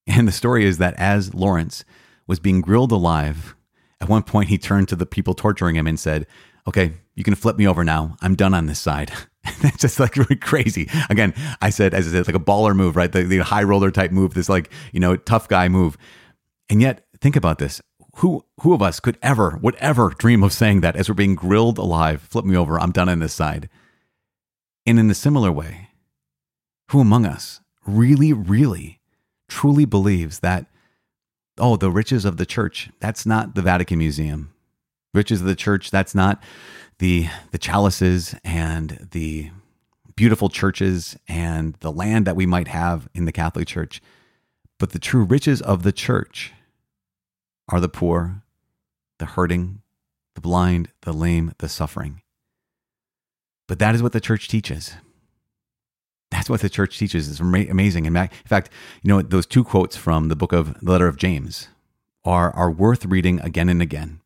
And 0.06 0.26
the 0.26 0.32
story 0.32 0.64
is 0.64 0.78
that 0.78 0.94
as 0.94 1.34
Lawrence 1.34 1.84
was 2.26 2.40
being 2.40 2.60
grilled 2.60 2.92
alive, 2.92 3.54
at 4.00 4.08
one 4.08 4.22
point 4.22 4.48
he 4.48 4.58
turned 4.58 4.88
to 4.88 4.96
the 4.96 5.06
people 5.06 5.34
torturing 5.34 5.76
him 5.76 5.86
and 5.86 5.98
said, 5.98 6.26
Okay, 6.68 6.94
you 7.14 7.22
can 7.22 7.36
flip 7.36 7.56
me 7.56 7.66
over 7.66 7.84
now. 7.84 8.16
I'm 8.20 8.34
done 8.34 8.52
on 8.52 8.66
this 8.66 8.80
side. 8.80 9.12
That's 9.62 9.78
just 9.78 10.00
like 10.00 10.16
really 10.16 10.34
crazy. 10.36 10.90
Again, 11.08 11.32
I 11.62 11.70
said, 11.70 11.94
as 11.94 12.08
I 12.08 12.10
said, 12.10 12.26
like 12.26 12.34
a 12.34 12.40
baller 12.40 12.74
move, 12.74 12.96
right? 12.96 13.10
The, 13.10 13.22
the 13.22 13.38
high 13.38 13.62
roller 13.62 13.92
type 13.92 14.10
move, 14.10 14.34
this 14.34 14.48
like, 14.48 14.72
you 14.92 14.98
know, 14.98 15.14
tough 15.16 15.46
guy 15.46 15.68
move. 15.68 15.96
And 16.68 16.82
yet, 16.82 17.06
think 17.20 17.36
about 17.36 17.58
this. 17.58 17.80
Who, 18.16 18.46
who 18.60 18.72
of 18.72 18.80
us 18.80 18.98
could 18.98 19.18
ever, 19.22 19.58
would 19.60 19.74
ever 19.74 20.08
dream 20.08 20.42
of 20.42 20.52
saying 20.52 20.80
that 20.80 20.96
as 20.96 21.08
we're 21.08 21.14
being 21.14 21.34
grilled 21.34 21.76
alive? 21.76 22.22
Flip 22.22 22.46
me 22.46 22.56
over. 22.56 22.80
I'm 22.80 22.92
done 22.92 23.10
on 23.10 23.18
this 23.18 23.34
side. 23.34 23.68
And 24.86 24.98
in 24.98 25.10
a 25.10 25.14
similar 25.14 25.52
way, 25.52 25.90
who 26.90 27.00
among 27.00 27.26
us 27.26 27.60
really, 27.86 28.32
really 28.32 29.00
truly 29.48 29.84
believes 29.84 30.38
that, 30.38 30.66
oh, 31.58 31.76
the 31.76 31.90
riches 31.90 32.24
of 32.24 32.38
the 32.38 32.46
church, 32.46 32.90
that's 33.00 33.26
not 33.26 33.54
the 33.54 33.62
Vatican 33.62 33.98
Museum. 33.98 34.52
Riches 35.12 35.42
of 35.42 35.46
the 35.46 35.54
church, 35.54 35.90
that's 35.90 36.14
not 36.14 36.42
the, 36.98 37.28
the 37.50 37.58
chalices 37.58 38.34
and 38.44 39.08
the 39.10 39.50
beautiful 40.14 40.48
churches 40.48 41.18
and 41.28 41.74
the 41.80 41.92
land 41.92 42.26
that 42.26 42.36
we 42.36 42.46
might 42.46 42.68
have 42.68 43.10
in 43.12 43.26
the 43.26 43.32
Catholic 43.32 43.68
Church. 43.68 44.00
But 44.78 44.90
the 44.90 44.98
true 44.98 45.24
riches 45.24 45.60
of 45.60 45.82
the 45.82 45.92
church 45.92 46.54
are 47.68 47.80
the 47.80 47.88
poor, 47.88 48.42
the 49.18 49.26
hurting, 49.26 49.82
the 50.34 50.40
blind, 50.40 50.90
the 51.02 51.12
lame, 51.12 51.52
the 51.58 51.68
suffering. 51.68 52.22
But 53.66 53.78
that 53.78 53.94
is 53.94 54.02
what 54.02 54.12
the 54.12 54.20
church 54.20 54.48
teaches. 54.48 54.94
That's 56.30 56.50
what 56.50 56.60
the 56.60 56.68
church 56.68 56.98
teaches. 56.98 57.28
It's 57.28 57.40
amazing. 57.40 58.04
In 58.04 58.14
fact, 58.14 58.70
you 59.02 59.08
know, 59.08 59.22
those 59.22 59.46
two 59.46 59.64
quotes 59.64 59.96
from 59.96 60.28
the 60.28 60.36
book 60.36 60.52
of 60.52 60.80
the 60.80 60.90
letter 60.90 61.08
of 61.08 61.16
James 61.16 61.68
are, 62.24 62.50
are 62.54 62.70
worth 62.70 63.04
reading 63.04 63.40
again 63.40 63.68
and 63.68 63.80
again 63.80 64.20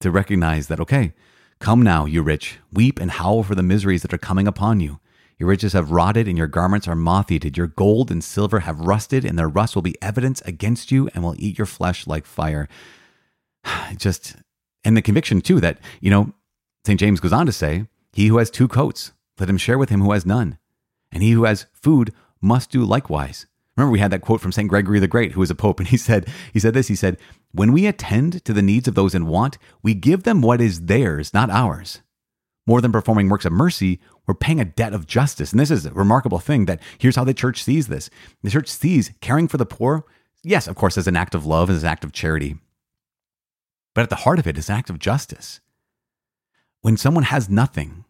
to 0.00 0.10
recognize 0.10 0.68
that, 0.68 0.80
okay, 0.80 1.12
come 1.60 1.82
now, 1.82 2.06
you 2.06 2.22
rich, 2.22 2.58
weep 2.72 3.00
and 3.00 3.12
howl 3.12 3.42
for 3.42 3.54
the 3.54 3.62
miseries 3.62 4.02
that 4.02 4.14
are 4.14 4.18
coming 4.18 4.46
upon 4.46 4.80
you. 4.80 5.00
Your 5.38 5.48
riches 5.48 5.72
have 5.72 5.90
rotted 5.90 6.28
and 6.28 6.38
your 6.38 6.46
garments 6.46 6.86
are 6.86 6.94
moth 6.94 7.30
eaten. 7.30 7.54
Your 7.54 7.66
gold 7.66 8.10
and 8.10 8.22
silver 8.22 8.60
have 8.60 8.80
rusted, 8.80 9.24
and 9.24 9.38
their 9.38 9.48
rust 9.48 9.74
will 9.74 9.82
be 9.82 10.00
evidence 10.00 10.40
against 10.42 10.92
you 10.92 11.08
and 11.14 11.24
will 11.24 11.34
eat 11.38 11.58
your 11.58 11.66
flesh 11.66 12.06
like 12.06 12.26
fire. 12.26 12.68
Just, 13.96 14.36
and 14.84 14.96
the 14.96 15.02
conviction 15.02 15.40
too 15.40 15.60
that, 15.60 15.78
you 16.00 16.10
know, 16.10 16.32
St. 16.86 16.98
James 16.98 17.20
goes 17.20 17.32
on 17.32 17.46
to 17.46 17.52
say, 17.52 17.86
He 18.12 18.28
who 18.28 18.38
has 18.38 18.50
two 18.50 18.68
coats, 18.68 19.12
let 19.38 19.48
him 19.48 19.58
share 19.58 19.78
with 19.78 19.88
him 19.88 20.00
who 20.00 20.12
has 20.12 20.26
none 20.26 20.58
and 21.12 21.22
he 21.22 21.32
who 21.32 21.44
has 21.44 21.66
food 21.72 22.12
must 22.40 22.70
do 22.70 22.84
likewise. 22.84 23.46
Remember, 23.76 23.92
we 23.92 24.00
had 24.00 24.10
that 24.10 24.22
quote 24.22 24.40
from 24.40 24.52
St. 24.52 24.68
Gregory 24.68 24.98
the 24.98 25.06
Great, 25.06 25.32
who 25.32 25.40
was 25.40 25.50
a 25.50 25.54
pope, 25.54 25.78
and 25.78 25.88
he 25.88 25.96
said, 25.96 26.28
he 26.52 26.58
said 26.58 26.74
this, 26.74 26.88
he 26.88 26.96
said, 26.96 27.18
When 27.52 27.72
we 27.72 27.86
attend 27.86 28.44
to 28.44 28.52
the 28.52 28.62
needs 28.62 28.88
of 28.88 28.94
those 28.94 29.14
in 29.14 29.26
want, 29.26 29.58
we 29.82 29.94
give 29.94 30.24
them 30.24 30.42
what 30.42 30.60
is 30.60 30.86
theirs, 30.86 31.32
not 31.32 31.50
ours. 31.50 32.00
More 32.66 32.80
than 32.80 32.92
performing 32.92 33.28
works 33.28 33.44
of 33.44 33.52
mercy, 33.52 34.00
we're 34.26 34.34
paying 34.34 34.60
a 34.60 34.64
debt 34.64 34.92
of 34.92 35.06
justice. 35.06 35.50
And 35.52 35.60
this 35.60 35.70
is 35.70 35.86
a 35.86 35.92
remarkable 35.92 36.38
thing 36.38 36.66
that 36.66 36.80
here's 36.98 37.16
how 37.16 37.24
the 37.24 37.34
church 37.34 37.62
sees 37.64 37.88
this. 37.88 38.08
The 38.42 38.50
church 38.50 38.68
sees 38.68 39.12
caring 39.20 39.48
for 39.48 39.56
the 39.56 39.66
poor, 39.66 40.04
yes, 40.42 40.68
of 40.68 40.76
course, 40.76 40.96
as 40.96 41.06
an 41.06 41.16
act 41.16 41.34
of 41.34 41.46
love, 41.46 41.70
as 41.70 41.82
an 41.82 41.88
act 41.88 42.04
of 42.04 42.12
charity. 42.12 42.56
But 43.94 44.02
at 44.02 44.10
the 44.10 44.16
heart 44.16 44.38
of 44.38 44.46
it 44.46 44.56
is 44.56 44.68
an 44.68 44.76
act 44.76 44.90
of 44.90 44.98
justice. 44.98 45.60
When 46.80 46.96
someone 46.96 47.24
has 47.24 47.48
nothing, 47.48 48.04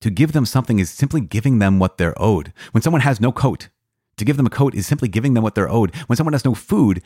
to 0.00 0.10
give 0.10 0.32
them 0.32 0.46
something 0.46 0.78
is 0.78 0.90
simply 0.90 1.20
giving 1.20 1.58
them 1.58 1.78
what 1.78 1.96
they're 1.96 2.20
owed. 2.20 2.52
When 2.72 2.82
someone 2.82 3.00
has 3.02 3.20
no 3.20 3.32
coat, 3.32 3.68
to 4.16 4.24
give 4.24 4.36
them 4.36 4.46
a 4.46 4.50
coat 4.50 4.74
is 4.74 4.86
simply 4.86 5.08
giving 5.08 5.34
them 5.34 5.42
what 5.42 5.54
they're 5.54 5.70
owed. 5.70 5.94
When 6.06 6.16
someone 6.16 6.32
has 6.32 6.44
no 6.44 6.54
food, 6.54 7.02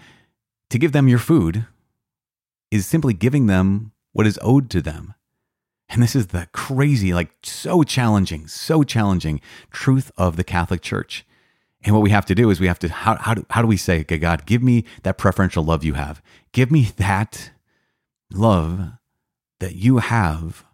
to 0.71 0.79
give 0.79 0.93
them 0.93 1.09
your 1.09 1.19
food 1.19 1.67
is 2.71 2.87
simply 2.87 3.15
giving 3.15 3.47
them 3.47 3.93
what 4.13 4.27
is 4.27 4.39
owed 4.43 4.71
to 4.71 4.81
them. 4.81 5.15
And 5.91 6.01
this 6.03 6.15
is 6.15 6.29
the 6.29 6.47
crazy, 6.53 7.13
like 7.13 7.31
so 7.43 7.83
challenging, 7.83 8.47
so 8.47 8.85
challenging 8.85 9.41
truth 9.73 10.13
of 10.17 10.37
the 10.37 10.45
Catholic 10.45 10.83
Church. 10.83 11.27
And 11.83 11.95
what 11.95 12.03
we 12.03 12.11
have 12.11 12.27
to 12.27 12.35
do 12.35 12.49
is 12.51 12.61
we 12.61 12.69
have 12.69 12.79
to, 12.81 12.89
how, 12.89 13.17
how, 13.17 13.35
do, 13.35 13.45
how 13.51 13.61
do 13.61 13.67
we 13.67 13.77
say, 13.77 14.01
okay, 14.01 14.19
God, 14.19 14.47
give 14.47 14.63
me 14.63 14.85
that 15.03 15.19
preferential 15.19 15.65
love 15.65 15.83
you 15.83 15.95
have? 15.95 16.23
Give 16.53 16.71
me 16.71 16.85
that 16.97 17.51
love 18.31 18.93
that 19.59 19.75
you 19.75 19.99
have 19.99 20.65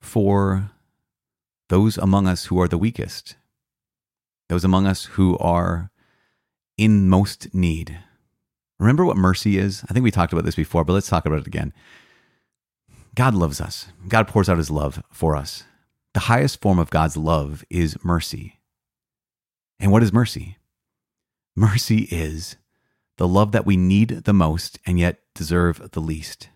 for 0.00 0.70
those 1.70 1.96
among 1.96 2.26
us 2.26 2.46
who 2.46 2.60
are 2.60 2.68
the 2.68 2.76
weakest, 2.76 3.36
those 4.50 4.64
among 4.64 4.86
us 4.86 5.04
who 5.04 5.38
are 5.38 5.90
in 6.76 7.08
most 7.08 7.54
need. 7.54 7.98
Remember 8.78 9.06
what 9.06 9.16
mercy 9.16 9.56
is? 9.56 9.84
I 9.88 9.94
think 9.94 10.02
we 10.02 10.10
talked 10.10 10.32
about 10.32 10.44
this 10.44 10.56
before, 10.56 10.84
but 10.84 10.92
let's 10.92 11.08
talk 11.08 11.24
about 11.24 11.38
it 11.38 11.46
again. 11.46 11.72
God 13.14 13.34
loves 13.34 13.60
us, 13.60 13.88
God 14.08 14.26
pours 14.26 14.48
out 14.48 14.58
his 14.58 14.70
love 14.70 15.02
for 15.12 15.36
us. 15.36 15.64
The 16.14 16.20
highest 16.20 16.60
form 16.60 16.78
of 16.78 16.90
God's 16.90 17.16
love 17.16 17.64
is 17.70 18.02
mercy. 18.02 18.60
And 19.78 19.90
what 19.90 20.02
is 20.02 20.12
mercy? 20.12 20.58
Mercy 21.56 22.08
is 22.10 22.56
the 23.18 23.28
love 23.28 23.52
that 23.52 23.66
we 23.66 23.76
need 23.76 24.24
the 24.24 24.32
most 24.32 24.78
and 24.86 24.98
yet 24.98 25.18
deserve 25.34 25.90
the 25.92 26.00
least. 26.00 26.48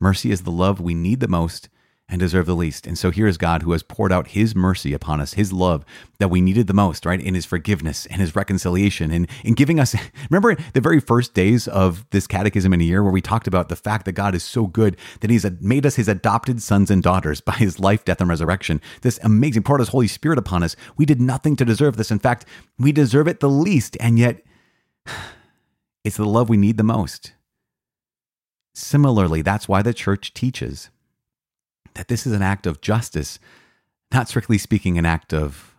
Mercy 0.00 0.30
is 0.30 0.42
the 0.42 0.50
love 0.50 0.80
we 0.80 0.94
need 0.94 1.20
the 1.20 1.28
most 1.28 1.68
and 2.08 2.18
deserve 2.18 2.46
the 2.46 2.56
least. 2.56 2.86
And 2.86 2.96
so 2.96 3.10
here 3.10 3.26
is 3.26 3.36
God 3.36 3.62
who 3.62 3.72
has 3.72 3.82
poured 3.82 4.12
out 4.12 4.28
his 4.28 4.54
mercy 4.54 4.94
upon 4.94 5.20
us, 5.20 5.34
his 5.34 5.52
love 5.52 5.84
that 6.18 6.28
we 6.28 6.40
needed 6.40 6.66
the 6.66 6.72
most, 6.72 7.04
right? 7.04 7.20
In 7.20 7.34
his 7.34 7.44
forgiveness 7.44 8.06
and 8.06 8.20
his 8.20 8.34
reconciliation 8.34 9.10
and 9.10 9.28
in 9.44 9.52
giving 9.52 9.78
us, 9.78 9.94
remember 10.30 10.56
the 10.72 10.80
very 10.80 11.00
first 11.00 11.34
days 11.34 11.68
of 11.68 12.08
this 12.10 12.26
catechism 12.26 12.72
in 12.72 12.80
a 12.80 12.84
year 12.84 13.02
where 13.02 13.12
we 13.12 13.20
talked 13.20 13.46
about 13.46 13.68
the 13.68 13.76
fact 13.76 14.06
that 14.06 14.12
God 14.12 14.34
is 14.34 14.42
so 14.42 14.66
good 14.66 14.96
that 15.20 15.30
he's 15.30 15.46
made 15.60 15.84
us 15.84 15.96
his 15.96 16.08
adopted 16.08 16.62
sons 16.62 16.90
and 16.90 17.02
daughters 17.02 17.40
by 17.42 17.54
his 17.54 17.78
life, 17.78 18.04
death, 18.04 18.20
and 18.20 18.30
resurrection. 18.30 18.80
This 19.02 19.20
amazing 19.22 19.64
poured 19.64 19.80
his 19.80 19.90
Holy 19.90 20.08
Spirit 20.08 20.38
upon 20.38 20.62
us. 20.62 20.76
We 20.96 21.04
did 21.04 21.20
nothing 21.20 21.56
to 21.56 21.64
deserve 21.64 21.96
this. 21.96 22.10
In 22.10 22.18
fact, 22.18 22.46
we 22.78 22.90
deserve 22.90 23.28
it 23.28 23.40
the 23.40 23.50
least. 23.50 23.96
And 24.00 24.18
yet 24.18 24.42
it's 26.04 26.16
the 26.16 26.24
love 26.24 26.48
we 26.48 26.56
need 26.56 26.78
the 26.78 26.82
most. 26.82 27.34
Similarly, 28.74 29.42
that's 29.42 29.68
why 29.68 29.82
the 29.82 29.92
church 29.92 30.32
teaches 30.32 30.88
that 31.98 32.06
this 32.06 32.26
is 32.26 32.32
an 32.32 32.42
act 32.42 32.64
of 32.64 32.80
justice, 32.80 33.40
not 34.12 34.28
strictly 34.28 34.56
speaking, 34.56 34.96
an 34.96 35.04
act 35.04 35.34
of 35.34 35.74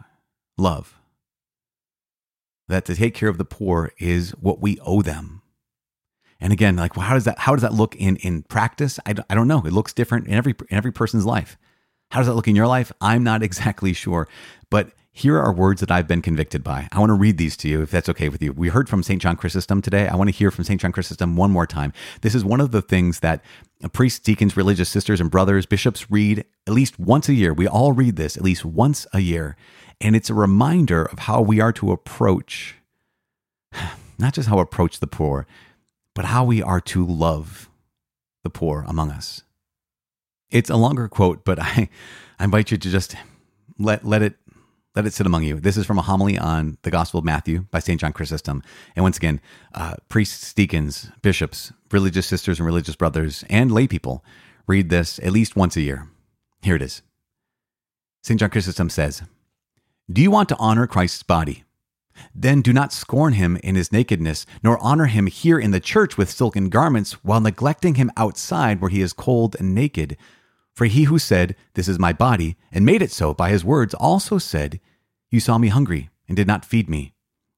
love. 0.58 1.00
That 2.68 2.84
to 2.86 2.96
take 2.96 3.16
care 3.16 3.30
of 3.30 3.38
the 3.38 3.46
poor 3.46 3.94
is 3.98 4.32
what 4.32 4.62
we 4.62 4.78
owe 4.82 5.02
them. 5.02 5.42
And 6.42 6.52
again, 6.54 6.76
like, 6.76 6.96
well, 6.96 7.06
how 7.06 7.14
does 7.14 7.24
that 7.24 7.40
how 7.40 7.54
does 7.54 7.62
that 7.62 7.74
look 7.74 7.96
in 7.96 8.18
in 8.18 8.44
practice? 8.44 9.00
I 9.06 9.16
I 9.30 9.34
don't 9.34 9.48
know. 9.48 9.64
It 9.66 9.72
looks 9.72 9.94
different 9.94 10.28
in 10.28 10.34
every 10.34 10.54
in 10.70 10.78
every 10.78 10.92
person's 10.92 11.26
life. 11.26 11.58
How 12.12 12.20
does 12.20 12.28
that 12.28 12.36
look 12.36 12.48
in 12.50 12.56
your 12.56 12.68
life? 12.68 12.92
I'm 13.00 13.24
not 13.24 13.42
exactly 13.50 13.94
sure, 13.94 14.28
but 14.70 14.92
here 15.20 15.38
are 15.38 15.52
words 15.52 15.82
that 15.82 15.92
I've 15.92 16.08
been 16.08 16.22
convicted 16.22 16.64
by. 16.64 16.88
I 16.94 17.00
want 17.00 17.10
to 17.10 17.14
read 17.14 17.38
these 17.38 17.58
to 17.58 17.68
you 17.68 17.82
if 17.82 17.92
that's 17.92 18.08
okay 18.08 18.30
with 18.30 18.42
you. 18.42 18.54
We 18.54 18.70
heard 18.70 18.88
from 18.88 19.04
St. 19.04 19.22
John 19.22 19.36
Chrysostom 19.36 19.82
today. 19.82 20.08
I 20.08 20.16
want 20.16 20.30
to 20.30 20.36
hear 20.36 20.50
from 20.50 20.64
St. 20.64 20.80
John 20.80 20.94
Chrysostom 20.94 21.36
one 21.36 21.52
more 21.52 21.68
time. 21.68 21.92
This 22.22 22.34
is 22.34 22.46
one 22.46 22.62
of 22.62 22.72
the 22.72 22.82
things 22.82 23.20
that 23.20 23.44
priests, 23.92 24.20
deacons, 24.20 24.56
religious 24.56 24.88
sisters, 24.88 25.20
and 25.20 25.30
brothers, 25.30 25.66
bishops 25.66 26.10
read 26.10 26.46
at 26.66 26.74
least 26.74 26.98
once 26.98 27.28
a 27.28 27.34
year. 27.34 27.54
We 27.54 27.68
all 27.68 27.92
read 27.92 28.16
this 28.16 28.38
at 28.38 28.44
least 28.44 28.64
once 28.64 29.06
a 29.12 29.20
year. 29.20 29.58
And 30.00 30.16
it's 30.16 30.30
a 30.30 30.34
reminder 30.34 31.04
of 31.04 31.20
how 31.20 31.42
we 31.42 31.60
are 31.60 31.74
to 31.74 31.92
approach, 31.92 32.76
not 34.18 34.34
just 34.34 34.48
how 34.48 34.60
approach 34.60 35.02
the 35.02 35.08
poor, 35.08 35.46
but 36.16 36.26
how 36.26 36.46
we 36.46 36.64
are 36.64 36.80
to 36.82 37.06
love 37.06 37.70
the 38.44 38.50
poor 38.50 38.86
among 38.88 39.12
us. 39.12 39.44
It's 40.50 40.70
a 40.70 40.78
longer 40.78 41.10
quote, 41.10 41.44
but 41.44 41.60
I, 41.62 41.90
I 42.40 42.46
invite 42.46 42.72
you 42.72 42.78
to 42.78 42.90
just 42.90 43.18
let, 43.78 44.06
let 44.06 44.22
it 44.22 44.36
let 45.00 45.06
it 45.06 45.14
sit 45.14 45.26
among 45.26 45.44
you. 45.44 45.62
This 45.62 45.78
is 45.78 45.86
from 45.86 45.98
a 45.98 46.02
homily 46.02 46.38
on 46.38 46.78
the 46.82 46.92
Gospel 46.92 47.20
of 47.20 47.24
Matthew 47.24 47.62
by 47.72 47.80
St. 47.80 48.02
John 48.02 48.12
Chrysostom. 48.12 48.62
And 48.98 49.04
once 49.04 49.16
again, 49.16 49.40
uh, 49.74 49.96
priests, 50.10 50.52
deacons, 50.52 51.10
bishops, 51.22 51.72
religious 51.90 52.28
sisters 52.28 52.60
and 52.60 52.66
religious 52.66 52.98
brothers, 52.98 53.46
and 53.50 53.72
lay 53.72 53.88
people 53.88 54.26
read 54.68 54.90
this 54.90 55.18
at 55.20 55.32
least 55.32 55.56
once 55.56 55.78
a 55.78 55.82
year. 55.82 56.10
Here 56.64 56.76
it 56.76 56.82
is. 56.82 57.02
St. 58.24 58.38
John 58.38 58.50
Chrysostom 58.50 58.90
says, 58.90 59.22
Do 60.12 60.22
you 60.22 60.32
want 60.32 60.50
to 60.50 60.58
honor 60.58 60.86
Christ's 60.86 61.24
body? 61.24 61.64
Then 62.36 62.62
do 62.62 62.74
not 62.74 62.92
scorn 62.92 63.32
him 63.32 63.56
in 63.64 63.76
his 63.76 63.94
nakedness, 63.94 64.46
nor 64.62 64.84
honor 64.84 65.06
him 65.06 65.28
here 65.28 65.58
in 65.58 65.72
the 65.72 65.80
church 65.80 66.18
with 66.18 66.30
silken 66.30 66.68
garments, 66.68 67.14
while 67.24 67.40
neglecting 67.40 67.96
him 67.96 68.12
outside 68.18 68.82
where 68.82 68.92
he 68.92 69.02
is 69.02 69.14
cold 69.14 69.56
and 69.62 69.74
naked. 69.74 70.18
For 70.74 70.88
he 70.88 71.04
who 71.04 71.20
said, 71.20 71.56
This 71.76 71.88
is 71.88 71.98
my 71.98 72.12
body, 72.12 72.58
and 72.70 72.86
made 72.86 73.02
it 73.02 73.12
so 73.14 73.34
by 73.34 73.50
his 73.50 73.64
words, 73.64 73.94
also 73.94 74.38
said, 74.38 74.82
You 75.30 75.40
saw 75.40 75.58
me 75.58 75.68
hungry, 75.68 76.10
and 76.28 76.36
did 76.36 76.48
not 76.48 76.66
feed 76.66 76.90
me. 76.90 77.14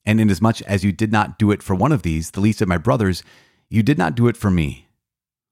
And 0.05 0.19
inasmuch 0.19 0.61
as 0.63 0.83
you 0.83 0.91
did 0.91 1.11
not 1.11 1.37
do 1.37 1.51
it 1.51 1.63
for 1.63 1.75
one 1.75 1.91
of 1.91 2.01
these, 2.01 2.31
the 2.31 2.41
least 2.41 2.61
of 2.61 2.67
my 2.67 2.77
brothers, 2.77 3.23
you 3.69 3.83
did 3.83 3.97
not 3.97 4.15
do 4.15 4.27
it 4.27 4.35
for 4.35 4.51
me. 4.51 4.87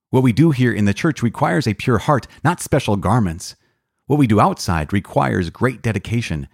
What 0.10 0.24
we 0.24 0.34
do 0.34 0.52
here 0.52 0.74
in 0.74 0.86
the 0.86 0.94
church 0.94 1.22
requires 1.22 1.68
a 1.68 1.76
pure 1.76 2.00
heart, 2.00 2.28
not 2.44 2.60
special 2.60 2.98
garments. 2.98 3.56
What 4.08 4.18
we 4.18 4.28
do 4.28 4.40
outside 4.40 4.92
requires 4.92 5.50
great 5.52 5.82
dedication. 5.82 6.48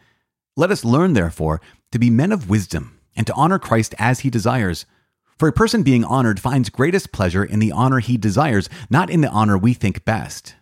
Let 0.57 0.71
us 0.71 0.83
learn, 0.83 1.13
therefore, 1.13 1.61
to 1.91 1.99
be 1.99 2.09
men 2.09 2.31
of 2.31 2.49
wisdom, 2.49 2.99
and 3.15 3.25
to 3.27 3.33
honor 3.33 3.57
Christ 3.57 3.95
as 3.97 4.19
he 4.19 4.29
desires. 4.29 4.85
For 5.37 5.47
a 5.47 5.53
person 5.53 5.83
being 5.83 6.03
honored 6.03 6.39
finds 6.39 6.69
greatest 6.69 7.11
pleasure 7.11 7.43
in 7.43 7.59
the 7.59 7.71
honor 7.71 7.99
he 7.99 8.17
desires, 8.17 8.69
not 8.89 9.09
in 9.09 9.21
the 9.21 9.29
honor 9.29 9.57
we 9.57 9.73
think 9.73 10.05
best. 10.05 10.55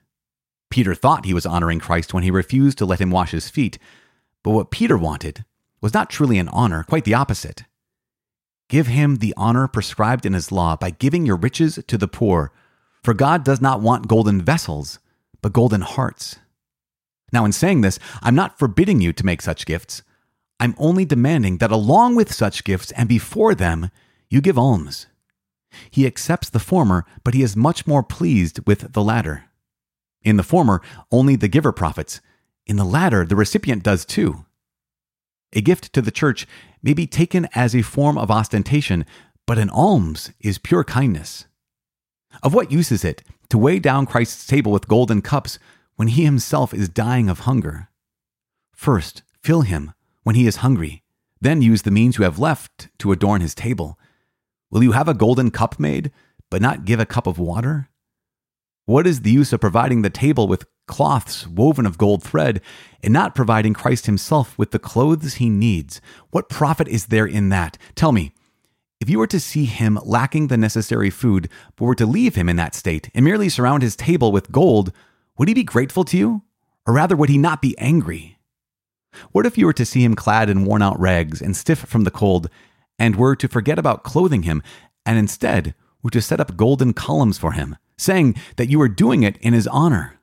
Peter 0.70 0.96
thought 0.96 1.26
he 1.26 1.34
was 1.34 1.46
honoring 1.46 1.80
Christ 1.80 2.13
when 2.13 2.24
he 2.24 2.32
refused 2.32 2.78
to 2.78 2.86
let 2.86 3.02
him 3.02 3.12
wash 3.12 3.32
his 3.32 3.50
feet, 3.50 3.78
but 4.43 4.51
what 4.51 4.71
Peter 4.71 4.97
wanted 4.97 5.45
was 5.82 5.93
not 5.93 6.10
truly 6.10 6.38
an 6.38 6.49
honor, 6.49 6.84
quite 6.84 7.06
the 7.06 7.13
opposite. 7.13 7.63
Give 8.69 8.88
him 8.88 9.17
the 9.17 9.34
honor 9.36 9.67
prescribed 9.67 10.25
in 10.25 10.34
his 10.34 10.51
law 10.51 10.75
by 10.75 10.89
giving 10.89 11.25
your 11.25 11.36
riches 11.36 11.79
to 11.88 11.97
the 11.97 12.08
poor, 12.08 12.51
for 13.03 13.13
God 13.13 13.43
does 13.43 13.62
not 13.62 13.82
want 13.82 14.08
golden 14.08 14.41
vessels, 14.41 14.99
but 15.41 15.53
golden 15.53 15.82
hearts. 15.82 16.38
Now, 17.32 17.45
in 17.45 17.51
saying 17.51 17.82
this, 17.82 17.99
I'm 18.21 18.36
not 18.36 18.60
forbidding 18.60 19.01
you 19.01 19.12
to 19.13 19.25
make 19.25 19.41
such 19.41 19.65
gifts. 19.65 20.03
I'm 20.60 20.75
only 20.77 21.03
demanding 21.03 21.58
that 21.58 21.71
along 21.71 22.15
with 22.15 22.34
such 22.34 22.63
gifts 22.63 22.91
and 22.91 23.10
before 23.10 23.53
them, 23.56 23.89
you 24.29 24.39
give 24.39 24.58
alms. 24.58 25.08
He 25.89 26.06
accepts 26.06 26.49
the 26.49 26.60
former, 26.60 27.06
but 27.23 27.34
he 27.34 27.41
is 27.41 27.56
much 27.56 27.88
more 27.88 28.03
pleased 28.03 28.60
with 28.65 28.93
the 28.93 29.03
latter. 29.03 29.45
In 30.21 30.38
the 30.38 30.43
former, 30.43 30.82
only 31.12 31.36
the 31.36 31.47
giver 31.47 31.71
profits. 31.71 32.21
In 32.65 32.78
the 32.78 32.86
latter, 32.86 33.26
the 33.26 33.36
recipient 33.36 33.84
does 33.84 34.06
too. 34.06 34.45
A 35.54 35.62
gift 35.62 35.93
to 35.93 36.02
the 36.02 36.12
church 36.12 36.47
may 36.82 36.93
be 36.93 37.06
taken 37.06 37.47
as 37.54 37.76
a 37.76 37.82
form 37.82 38.17
of 38.17 38.32
ostentation, 38.32 39.06
but 39.45 39.58
an 39.58 39.69
alms 39.69 40.32
is 40.39 40.58
pure 40.58 40.84
kindness. 40.84 41.45
Of 42.41 42.54
what 42.54 42.71
use 42.71 42.91
is 42.91 43.04
it 43.04 43.21
to 43.49 43.58
weigh 43.58 43.80
down 43.80 44.06
Christ's 44.06 44.47
table 44.47 44.71
with 44.71 44.88
golden 44.88 45.21
cups 45.21 45.60
when 45.95 46.08
he 46.08 46.26
himself 46.26 46.73
is 46.73 46.89
dying 46.89 47.30
of 47.30 47.41
hunger? 47.41 47.89
First, 48.73 49.21
fill 49.41 49.62
him 49.62 49.93
when 50.23 50.36
he 50.36 50.47
is 50.47 50.58
hungry, 50.58 51.04
then 51.39 51.62
use 51.62 51.84
the 51.84 51.91
means 51.91 52.17
you 52.17 52.23
have 52.23 52.39
left 52.39 52.89
to 52.99 53.12
adorn 53.12 53.41
his 53.41 53.54
table. 53.54 53.99
Will 54.71 54.82
you 54.82 54.93
have 54.93 55.08
a 55.08 55.13
golden 55.13 55.52
cup 55.52 55.80
made, 55.80 56.12
but 56.49 56.62
not 56.62 56.86
give 56.86 56.99
a 56.99 57.06
cup 57.06 57.28
of 57.28 57.38
water? 57.38 57.89
What 58.86 59.06
is 59.06 59.21
the 59.21 59.32
use 59.32 59.54
of 59.54 59.62
providing 59.62 60.02
the 60.02 60.10
table 60.10 60.47
with 60.47 60.65
cloths 60.88 61.48
woven 61.48 61.86
of 61.86 61.98
gold 61.98 62.24
thread 62.24 62.62
and 63.02 63.13
not 63.13 63.36
providing 63.36 63.74
Christ 63.74 64.06
himself 64.06 64.58
with 64.58 64.72
the 64.72 64.80
clothes 64.80 65.36
he 65.36 65.50
needs? 65.50 66.02
What 66.32 66.50
profit 66.50 66.88
is 66.88 67.08
there 67.08 67.26
in 67.26 67.50
that? 67.50 67.78
Tell 67.96 68.12
me, 68.12 68.34
if 69.00 69.10
you 69.10 69.19
were 69.19 69.28
to 69.28 69.39
see 69.39 69.65
him 69.65 70.00
lacking 70.04 70.48
the 70.48 70.58
necessary 70.58 71.10
food, 71.10 71.50
but 71.76 71.86
were 71.86 71.96
to 71.96 72.06
leave 72.06 72.36
him 72.36 72.48
in 72.48 72.56
that 72.58 72.76
state 72.76 73.10
and 73.13 73.26
merely 73.26 73.50
surround 73.50 73.84
his 73.84 73.96
table 73.96 74.32
with 74.32 74.52
gold, 74.52 74.91
would 75.38 75.48
he 75.48 75.54
be 75.54 75.63
grateful 75.63 76.04
to 76.06 76.17
you? 76.17 76.43
Or 76.86 76.93
rather, 76.93 77.15
would 77.15 77.30
he 77.30 77.38
not 77.38 77.62
be 77.62 77.78
angry? 77.78 78.38
What 79.32 79.46
if 79.46 79.58
you 79.58 79.65
were 79.65 79.74
to 79.74 79.86
see 79.86 80.04
him 80.04 80.15
clad 80.15 80.50
in 80.50 80.65
worn 80.65 80.82
out 80.82 81.00
rags 81.00 81.41
and 81.41 81.56
stiff 81.56 81.80
from 81.80 82.04
the 82.04 82.12
cold, 82.12 82.50
and 82.98 83.15
were 83.15 83.36
to 83.36 83.48
forget 83.48 83.78
about 83.78 84.04
clothing 84.04 84.43
him, 84.43 84.63
and 85.06 85.17
instead 85.17 85.76
were 86.02 86.10
to 86.10 86.22
set 86.22 86.39
up 86.39 86.58
golden 86.58 86.93
columns 86.93 87.38
for 87.38 87.52
him? 87.54 87.78
saying 87.98 88.36
that 88.58 88.69
you 88.69 88.80
were 88.80 88.89
doing 88.89 89.24
it 89.24 89.38
in 89.38 89.54
his 89.54 89.67
honor. 89.67 90.19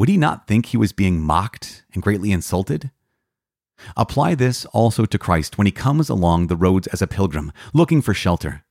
Would 0.00 0.08
he 0.08 0.16
not 0.16 0.46
think 0.46 0.64
he 0.64 0.78
was 0.78 0.94
being 0.94 1.20
mocked 1.20 1.84
and 1.92 2.02
greatly 2.02 2.32
insulted? 2.32 2.90
Apply 3.98 4.34
this 4.34 4.64
also 4.72 5.04
to 5.04 5.18
Christ 5.18 5.58
when 5.58 5.66
he 5.66 5.72
comes 5.72 6.08
along 6.08 6.46
the 6.46 6.56
roads 6.56 6.86
as 6.86 7.02
a 7.02 7.06
pilgrim, 7.06 7.52
looking 7.74 8.00
for 8.00 8.14
shelter. 8.14 8.64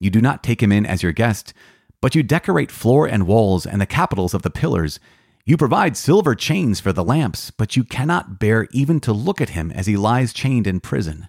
You 0.00 0.10
do 0.10 0.20
not 0.20 0.42
take 0.42 0.60
him 0.60 0.72
in 0.72 0.84
as 0.86 1.04
your 1.04 1.12
guest, 1.12 1.54
but 2.00 2.16
you 2.16 2.24
decorate 2.24 2.72
floor 2.72 3.06
and 3.06 3.28
walls 3.28 3.64
and 3.64 3.80
the 3.80 3.86
capitals 3.86 4.34
of 4.34 4.42
the 4.42 4.50
pillars. 4.50 4.98
You 5.46 5.56
provide 5.56 5.96
silver 5.96 6.34
chains 6.34 6.80
for 6.80 6.92
the 6.92 7.04
lamps, 7.04 7.52
but 7.52 7.76
you 7.76 7.84
cannot 7.84 8.40
bear 8.40 8.66
even 8.72 8.98
to 9.02 9.12
look 9.12 9.40
at 9.40 9.50
him 9.50 9.70
as 9.70 9.86
he 9.86 9.96
lies 9.96 10.32
chained 10.32 10.66
in 10.66 10.80
prison. 10.80 11.28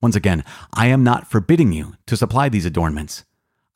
Once 0.00 0.16
again, 0.16 0.44
I 0.72 0.86
am 0.86 1.04
not 1.04 1.30
forbidding 1.30 1.74
you 1.74 1.96
to 2.06 2.16
supply 2.16 2.48
these 2.48 2.64
adornments. 2.64 3.26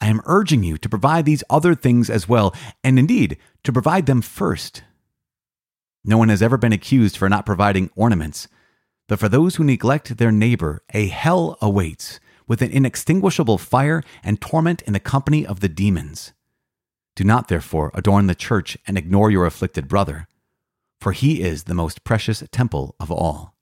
I 0.00 0.06
am 0.06 0.22
urging 0.24 0.62
you 0.62 0.78
to 0.78 0.88
provide 0.88 1.26
these 1.26 1.44
other 1.50 1.74
things 1.74 2.08
as 2.08 2.26
well, 2.26 2.54
and 2.82 2.98
indeed, 2.98 3.36
to 3.64 3.72
provide 3.72 4.06
them 4.06 4.22
first. 4.22 4.82
No 6.04 6.18
one 6.18 6.28
has 6.28 6.42
ever 6.42 6.56
been 6.56 6.72
accused 6.72 7.16
for 7.16 7.28
not 7.28 7.46
providing 7.46 7.90
ornaments, 7.96 8.46
but 9.08 9.18
for 9.18 9.28
those 9.28 9.56
who 9.56 9.64
neglect 9.64 10.16
their 10.16 10.32
neighbor, 10.32 10.82
a 10.92 11.08
hell 11.08 11.58
awaits 11.60 12.20
with 12.46 12.62
an 12.62 12.70
inextinguishable 12.70 13.58
fire 13.58 14.02
and 14.22 14.40
torment 14.40 14.82
in 14.82 14.92
the 14.92 15.00
company 15.00 15.46
of 15.46 15.60
the 15.60 15.68
demons. 15.68 16.32
Do 17.16 17.24
not, 17.24 17.48
therefore, 17.48 17.90
adorn 17.94 18.26
the 18.26 18.34
church 18.34 18.76
and 18.86 18.98
ignore 18.98 19.30
your 19.30 19.46
afflicted 19.46 19.88
brother, 19.88 20.26
for 21.00 21.12
he 21.12 21.42
is 21.42 21.64
the 21.64 21.74
most 21.74 22.04
precious 22.04 22.42
temple 22.50 22.96
of 23.00 23.10
all. 23.10 23.54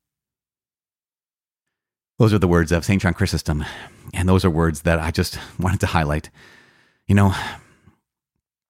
Those 2.18 2.32
are 2.32 2.38
the 2.38 2.48
words 2.48 2.72
of 2.72 2.84
St. 2.84 3.02
John 3.02 3.14
Chrysostom. 3.14 3.64
And 4.14 4.28
those 4.28 4.44
are 4.44 4.50
words 4.50 4.82
that 4.82 4.98
I 4.98 5.10
just 5.10 5.38
wanted 5.58 5.80
to 5.80 5.86
highlight. 5.86 6.30
You 7.06 7.14
know, 7.14 7.34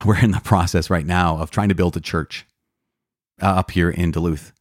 we're 0.06 0.22
in 0.22 0.32
the 0.32 0.40
process 0.40 0.90
right 0.90 1.06
now 1.06 1.38
of 1.38 1.50
trying 1.50 1.68
to 1.68 1.74
build 1.74 1.96
a 1.96 2.00
church 2.00 2.46
uh, 3.40 3.46
up 3.46 3.70
here 3.70 3.90
in 3.90 4.10
Duluth. 4.10 4.52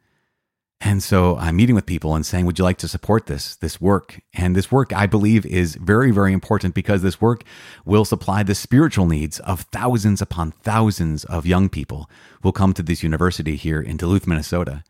And 0.84 1.04
so 1.04 1.38
I'm 1.38 1.58
meeting 1.58 1.76
with 1.76 1.86
people 1.86 2.16
and 2.16 2.26
saying, 2.26 2.48
would 2.48 2.58
you 2.58 2.66
like 2.66 2.80
to 2.80 2.88
support 2.88 3.28
this, 3.28 3.56
this 3.56 3.80
work? 3.80 4.20
And 4.34 4.56
this 4.56 4.72
work, 4.72 4.92
I 4.92 5.06
believe, 5.06 5.46
is 5.46 5.76
very, 5.76 6.10
very 6.10 6.34
important 6.34 6.74
because 6.74 7.04
this 7.04 7.22
work 7.22 7.44
will 7.86 8.04
supply 8.04 8.42
the 8.42 8.56
spiritual 8.56 9.06
needs 9.06 9.40
of 9.42 9.62
thousands 9.72 10.24
upon 10.24 10.52
thousands 10.52 11.24
of 11.26 11.46
young 11.46 11.70
people 11.70 12.10
who 12.42 12.48
will 12.48 12.52
come 12.52 12.74
to 12.74 12.82
this 12.82 13.04
university 13.04 13.56
here 13.56 13.80
in 13.80 13.96
Duluth, 13.98 14.26
Minnesota. 14.26 14.84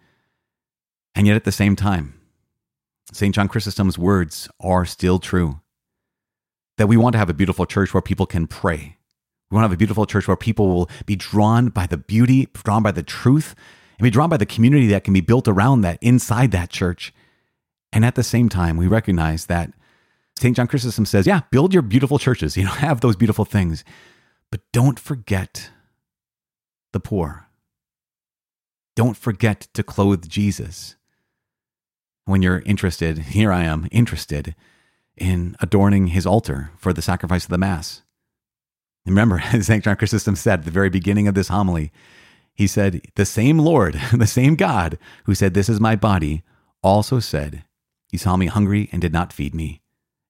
And 1.13 1.27
yet 1.27 1.35
at 1.35 1.43
the 1.43 1.51
same 1.51 1.75
time, 1.75 2.13
St. 3.11 3.35
John 3.35 3.49
Chrysostom's 3.49 3.97
words 3.97 4.47
are 4.61 4.85
still 4.85 5.19
true 5.19 5.59
that 6.77 6.87
we 6.87 6.95
want 6.95 7.13
to 7.13 7.19
have 7.19 7.29
a 7.29 7.33
beautiful 7.33 7.65
church 7.65 7.93
where 7.93 8.01
people 8.01 8.25
can 8.25 8.47
pray. 8.47 8.95
We 9.51 9.55
want 9.55 9.65
to 9.65 9.67
have 9.67 9.73
a 9.73 9.77
beautiful 9.77 10.05
church 10.05 10.29
where 10.29 10.37
people 10.37 10.69
will 10.69 10.89
be 11.05 11.17
drawn 11.17 11.67
by 11.69 11.85
the 11.85 11.97
beauty, 11.97 12.47
drawn 12.53 12.81
by 12.81 12.91
the 12.91 13.03
truth, 13.03 13.53
and 13.99 14.03
be 14.03 14.09
drawn 14.09 14.29
by 14.29 14.37
the 14.37 14.45
community 14.45 14.87
that 14.87 15.03
can 15.03 15.13
be 15.13 15.19
built 15.19 15.47
around 15.47 15.81
that 15.81 15.99
inside 16.01 16.51
that 16.51 16.69
church. 16.69 17.13
And 17.91 18.05
at 18.05 18.15
the 18.15 18.23
same 18.23 18.47
time, 18.47 18.77
we 18.77 18.87
recognize 18.87 19.47
that 19.47 19.73
St. 20.37 20.55
John 20.55 20.67
Chrysostom 20.67 21.05
says, 21.05 21.27
yeah, 21.27 21.41
build 21.51 21.73
your 21.73 21.83
beautiful 21.83 22.17
churches, 22.17 22.55
you 22.57 22.63
know, 22.63 22.71
have 22.71 23.01
those 23.01 23.17
beautiful 23.17 23.43
things, 23.43 23.83
but 24.51 24.61
don't 24.71 24.97
forget 24.97 25.69
the 26.93 27.01
poor. 27.01 27.47
Don't 28.95 29.17
forget 29.17 29.67
to 29.73 29.83
clothe 29.83 30.27
Jesus. 30.29 30.95
When 32.25 32.41
you're 32.41 32.59
interested, 32.65 33.17
here 33.35 33.51
I 33.51 33.63
am, 33.63 33.87
interested 33.91 34.55
in 35.17 35.57
adorning 35.59 36.07
his 36.07 36.25
altar 36.25 36.71
for 36.77 36.93
the 36.93 37.01
sacrifice 37.01 37.43
of 37.43 37.49
the 37.49 37.57
Mass. 37.57 38.01
Remember, 39.05 39.41
as 39.53 39.67
St. 39.67 39.83
John 39.83 39.95
Chrysostom 39.95 40.35
said 40.35 40.59
at 40.59 40.65
the 40.65 40.71
very 40.71 40.89
beginning 40.89 41.27
of 41.27 41.35
this 41.35 41.47
homily, 41.47 41.91
he 42.53 42.67
said, 42.67 43.01
The 43.15 43.25
same 43.25 43.59
Lord, 43.59 43.99
the 44.13 44.27
same 44.27 44.55
God 44.55 44.97
who 45.25 45.35
said, 45.35 45.53
This 45.53 45.69
is 45.69 45.79
my 45.79 45.95
body, 45.95 46.43
also 46.83 47.19
said, 47.19 47.63
You 48.11 48.19
saw 48.19 48.37
me 48.37 48.47
hungry 48.47 48.89
and 48.91 49.01
did 49.01 49.13
not 49.13 49.33
feed 49.33 49.55
me. 49.55 49.81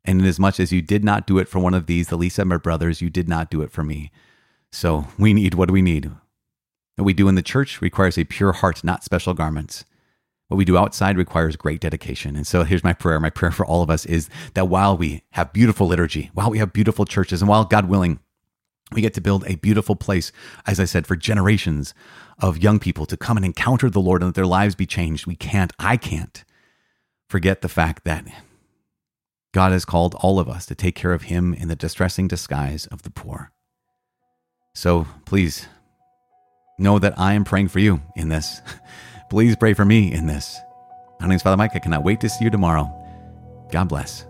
And 0.04 0.20
inasmuch 0.20 0.60
as 0.60 0.72
you 0.72 0.82
did 0.82 1.04
not 1.04 1.28
do 1.28 1.38
it 1.38 1.48
for 1.48 1.60
one 1.60 1.74
of 1.74 1.86
these, 1.86 2.08
the 2.08 2.18
least 2.18 2.40
of 2.40 2.48
my 2.48 2.58
brothers, 2.58 3.02
you 3.02 3.10
did 3.10 3.30
not 3.30 3.52
do 3.52 3.62
it 3.62 3.72
for 3.72 3.84
me. 3.84 4.12
So 4.72 5.08
we 5.18 5.34
need 5.34 5.54
what 5.54 5.68
do 5.68 5.74
we 5.74 5.82
need? 5.82 6.10
What 6.96 7.06
we 7.06 7.14
do 7.14 7.28
in 7.28 7.36
the 7.36 7.42
church 7.42 7.82
requires 7.82 8.18
a 8.18 8.24
pure 8.24 8.54
heart, 8.54 8.84
not 8.84 9.04
special 9.04 9.34
garments. 9.34 9.86
What 10.48 10.58
we 10.58 10.66
do 10.66 10.78
outside 10.78 11.18
requires 11.18 11.56
great 11.56 11.80
dedication. 11.80 12.36
And 12.36 12.46
so 12.46 12.64
here's 12.64 12.84
my 12.84 12.94
prayer. 12.94 13.20
My 13.20 13.30
prayer 13.30 13.52
for 13.52 13.66
all 13.66 13.82
of 13.82 13.90
us 13.90 14.06
is 14.06 14.30
that 14.54 14.68
while 14.68 14.98
we 14.98 15.24
have 15.32 15.54
beautiful 15.54 15.88
liturgy, 15.88 16.30
while 16.34 16.50
we 16.50 16.58
have 16.58 16.74
beautiful 16.74 17.06
churches, 17.06 17.42
and 17.42 17.48
while 17.48 17.64
God 17.64 17.88
willing, 17.88 18.20
we 18.92 19.02
get 19.02 19.14
to 19.16 19.22
build 19.22 19.46
a 19.48 19.56
beautiful 19.56 19.96
place, 19.96 20.32
as 20.66 20.80
I 20.80 20.86
said, 20.86 21.08
for 21.08 21.16
generations 21.16 21.94
of 22.40 22.58
young 22.58 22.80
people 22.80 23.06
to 23.06 23.18
come 23.18 23.38
and 23.38 23.46
encounter 23.46 23.90
the 23.90 24.02
Lord 24.02 24.22
and 24.22 24.30
that 24.30 24.36
their 24.36 24.46
lives 24.46 24.76
be 24.76 24.86
changed. 24.86 25.28
We 25.28 25.36
can't, 25.36 25.72
I 25.80 25.98
can't 25.98 26.44
forget 27.30 27.62
the 27.62 27.70
fact 27.70 28.04
that 28.04 28.26
God 29.54 29.72
has 29.72 29.86
called 29.86 30.16
all 30.16 30.40
of 30.40 30.50
us 30.50 30.66
to 30.68 30.76
take 30.76 30.96
care 30.96 31.14
of 31.14 31.24
Him 31.24 31.54
in 31.54 31.68
the 31.68 31.76
distressing 31.76 32.28
disguise 32.28 32.88
of 32.88 33.04
the 33.04 33.12
poor. 33.12 33.52
So 34.74 35.08
please 35.26 35.68
know 36.80 37.00
that 37.00 37.18
I 37.20 37.34
am 37.34 37.44
praying 37.44 37.70
for 37.70 37.80
you 37.80 38.02
in 38.16 38.30
this. 38.30 38.62
please 39.30 39.56
pray 39.56 39.74
for 39.74 39.86
me 39.86 40.12
in 40.12 40.28
this. 40.28 40.58
My 41.20 41.28
name 41.28 41.36
is 41.36 41.42
Father 41.42 41.58
Mike. 41.58 41.76
I 41.76 41.80
cannot 41.80 42.04
wait 42.04 42.20
to 42.22 42.30
see 42.30 42.46
you 42.46 42.50
tomorrow. 42.50 42.90
God 43.72 43.90
bless. 43.90 44.26